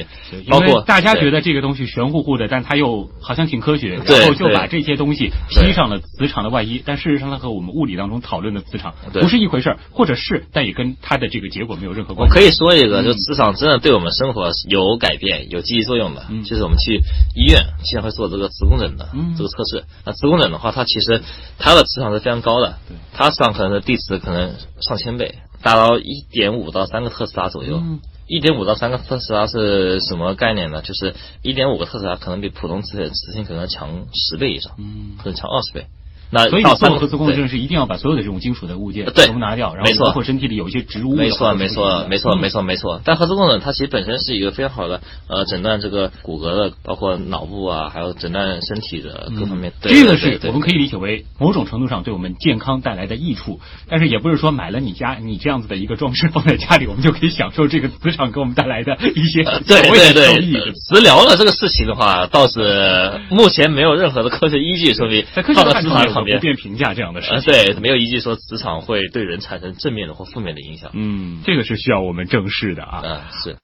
[0.49, 12.35] 包括大家觉得这个东西玄乎乎的，但它又好像挺科学，然后就把这些东西披上了磁场的外衣，但事实上它和我们物理当中讨论的磁场不是一回事儿，或者是，但也跟它的这个结果没有任何关系。
[12.35, 17.03] 我可以说一个，就磁场真的对我们生活有改变、有积极作用的，就是我们去
[17.35, 19.85] 医院经常会做这个磁共振的这个测试。
[20.07, 21.21] 那磁共振的话，它其实
[21.59, 22.79] 它的磁场是非常高的，
[23.13, 25.35] 它磁场可能是地磁可能上千倍。
[25.63, 27.83] 达到一点五到三个特斯拉左右，
[28.27, 30.83] 一点五到三个特斯拉是什么概念呢？
[30.83, 34.77] 就是一点五个特斯拉可能比普通磁铁磁性可能强十倍以上，
[35.19, 35.87] 可能强二十倍。
[36.31, 41.17] 那所以做核磁共振是一定要把所有的这种金属的物件全部拿掉，然后包括身体里有一些植物。
[41.17, 43.01] 没错，没错，没错，没错，没错。
[43.03, 49.73] 但核磁共振它其实本身是一个非常好的呃诊断这个骨骼的，包括脑部啊，还有诊断身体的各方面。
[49.81, 53.59] 这个是我们可以理解为某种程度上对我们健康带来的益处，
[53.89, 65.25] 但是也不是说买了你家你这样子的一个装饰放在家里，我们就可以享受这个磁场给我们带来的一些对对对磁疗的这个事情的话，倒是目前没有任何的科学依据说明
[65.55, 66.18] 放到磁场。
[66.21, 70.91] 不便评价这样的事情，对，没有依据说磁场会对人产生正面的或负面的影响。
[70.95, 73.03] 嗯，这个是需要我们正视的啊。
[73.05, 73.57] 嗯，是。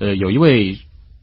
[0.00, 0.78] 呃，有一位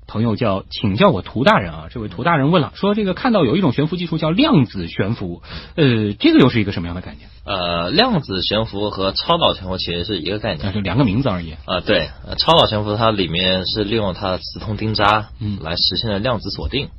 [0.08, 5.44] 朋友叫请叫我涂大人啊，这位涂大人问了，说这个看到有一种悬浮技术叫量子悬浮，
[5.76, 7.30] 呃，这个又是一个什么样的概念？
[7.46, 11.54] 呃，量子悬浮和超导悬浮其实是一个概念，就两个名字而已。
[11.66, 16.90] 啊，对，超导悬浮它里面是利用它的磁通钉扎，嗯，来实现的量子锁定。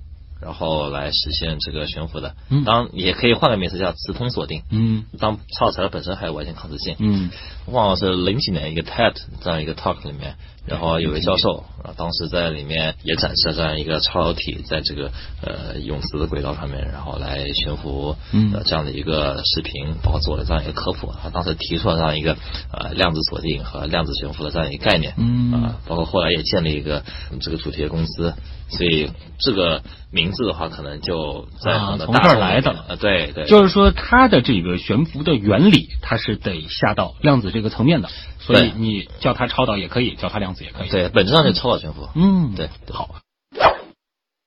[0.41, 2.34] 然后来实现这个悬浮的，
[2.64, 4.62] 当也可以换个名词叫磁通锁定。
[4.70, 6.97] 嗯，当超材料本身还有完全抗磁性。
[6.99, 7.30] 嗯，
[7.71, 10.35] 忘了是零几年一个 TED 这样一个 talk 里面，
[10.66, 15.11] 然后有位教授啊，当时在里面也展示了这样一个超导体在这个
[15.43, 18.16] 呃永磁的轨道上面，然后来悬浮
[18.55, 21.12] 呃这样的一个视频，包括做了这样一个科普。
[21.23, 22.37] 他当时提出了这样一个
[22.73, 25.14] 呃量子锁定和量子悬浮的这样一个概念。
[25.18, 27.05] 嗯，啊，包括后来也建立一个
[27.41, 28.35] 这个主题的公司。
[28.68, 30.31] 所以这个名。
[30.31, 38.09] 字的话，可能就在啊从这儿来的里面呃，对对，就是说它的这个悬浮的原理，它是得下到量子这个层面的，
[38.39, 40.89] 所以你叫它超导也可以，叫它量子也可以。
[40.89, 42.09] 对，本质上就是超导悬浮。
[42.15, 43.17] 嗯，对对好。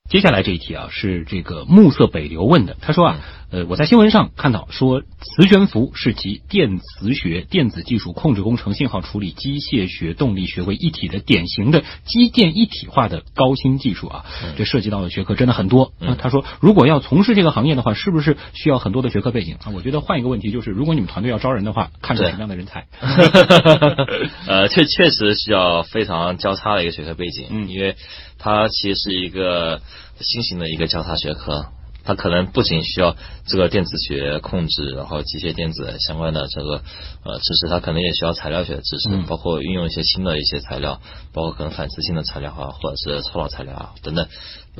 [0.09, 2.75] 接下来这一题啊，是这个暮色北流问的。
[2.81, 3.19] 他说啊，
[3.53, 14.25] 呃，我在新闻上看到说，磁悬浮是集电磁学、电子技术、控制工程、信号处理、机械学、动力学为一体的典型的机电一体化的高新技术啊。
[14.57, 15.93] 这涉及到的学科真的很多。
[15.99, 19.69] 那他说，如果要从事这个行业的话，是不是需要很多的学科背景啊？
[19.71, 22.87] 我觉得换一个问题就是，如果你们团队要招人的话，看什么样的人才？
[24.49, 27.97] 呃，确确实需要非常交叉的一个学科背景，嗯因为
[28.39, 29.79] 它其实是一个
[30.19, 31.67] 新型的一个交叉学科。
[32.03, 33.15] 它可能不仅需要
[33.47, 36.81] 这个电子学控制，然后机械电子相关的这个
[37.23, 41.01] 呃知识，它可能也需要材料学的知识，嗯包括运用一些新的一些材料，
[41.33, 44.27] 包括可能反磁性的材料啊，或者是超导材料啊等等。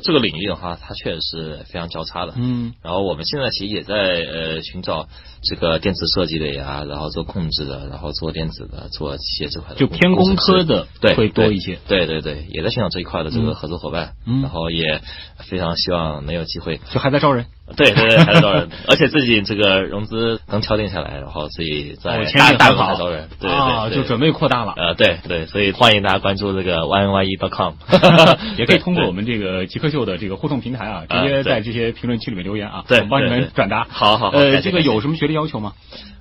[0.02, 2.34] 这个领域的话，它确实是非常交叉的。
[2.36, 5.08] 嗯然后我们现在其实也在呃寻找
[5.42, 11.78] 这个电子设计的呀，然后做控制的，然后做电子的，做机械这块的，就偏工科的对会多一些。
[11.86, 15.00] 对对对，也在寻找这一块的这嗯个合作伙伴，嗯然后也
[15.48, 16.80] 非常希望能有机会。
[16.90, 17.46] 就还在招人。
[17.76, 22.86] 对 对对，还在招人，而且自己这个融资刚敲定下来，然后自己在大大景很好。
[22.86, 24.74] 公司招人，对对啊，对，就准备扩大了。
[24.76, 27.74] 呃对对，所以欢迎大家关注这个 yny.com，
[28.58, 33.86] 也可以通过我们这个极客秀的这个互动平台啊，直接在这些评论区里面留言啊，对我帮你们转达。
[33.88, 35.72] 好好好呃，这个有什么学历要求吗？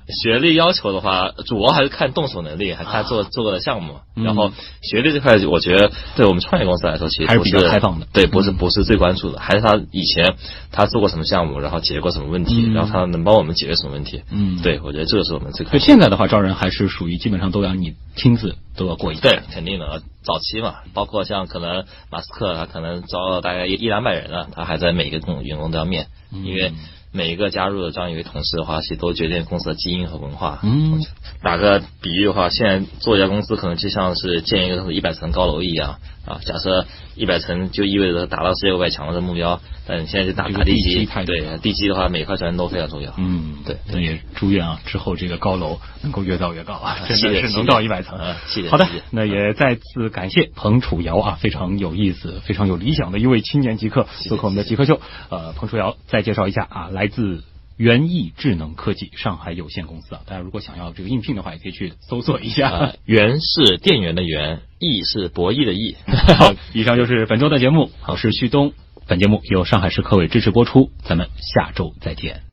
[0.07, 3.95] 学历要求的话，主要还是看动手能力，还看做做过的项目。
[4.15, 4.51] 嗯然后
[4.83, 10.35] 学历这块，我觉得对我们创业公司来说，其实还是比较开放的对，不是嗯不是最关注的，还是他以前
[10.71, 14.21] 他做过什么项目，然后解决过什么问题，嗯然后他能帮我们解决什么问题。
[14.29, 15.79] 嗯对，我觉得这个是我们最就。
[15.79, 20.03] 现在的话，招人还是属于基本上都要你亲自都要过一对。，肯定的。
[20.23, 26.71] 早期嘛，包括像可能马斯克，他可能招了大概一一两百人了，他还在每个这种员工都要面，嗯因为
[27.13, 30.59] 每一个加入的这样一位同事的话，其实都决定公司的基因和文化。
[30.63, 30.99] 嗯
[31.41, 36.39] 打个比喻的话，现在做一家公司可能就像是建一个一百层高楼一样啊。
[36.45, 43.13] 假设一百层就意味着达到世界五百强的目标，但现在就打打地基，太对地基的话，每块砖都非常重要。
[43.17, 54.99] 嗯，对那也祝愿啊，之后这个高楼能够越造越高啊， 真的是能到一百层啊谢谢好的那也再次感谢彭楚瑶啊，非常有意思、非常有理想的一位青年极客，做客我们的极客秀。
[55.29, 57.43] 呃，彭楚瑶再介绍一下啊，来自。
[57.75, 62.69] 元艺智能科技上海有限公司啊，大家如果想要这个应聘的话，也可以去搜索一下。
[62.69, 65.95] 啊，源是电源的源，艺是博弈的艺。
[66.37, 68.73] 好， 以上就是本周的节目，我是旭东。
[69.07, 72.43] 本节目由上海市科委支持播出，咱们下周再见。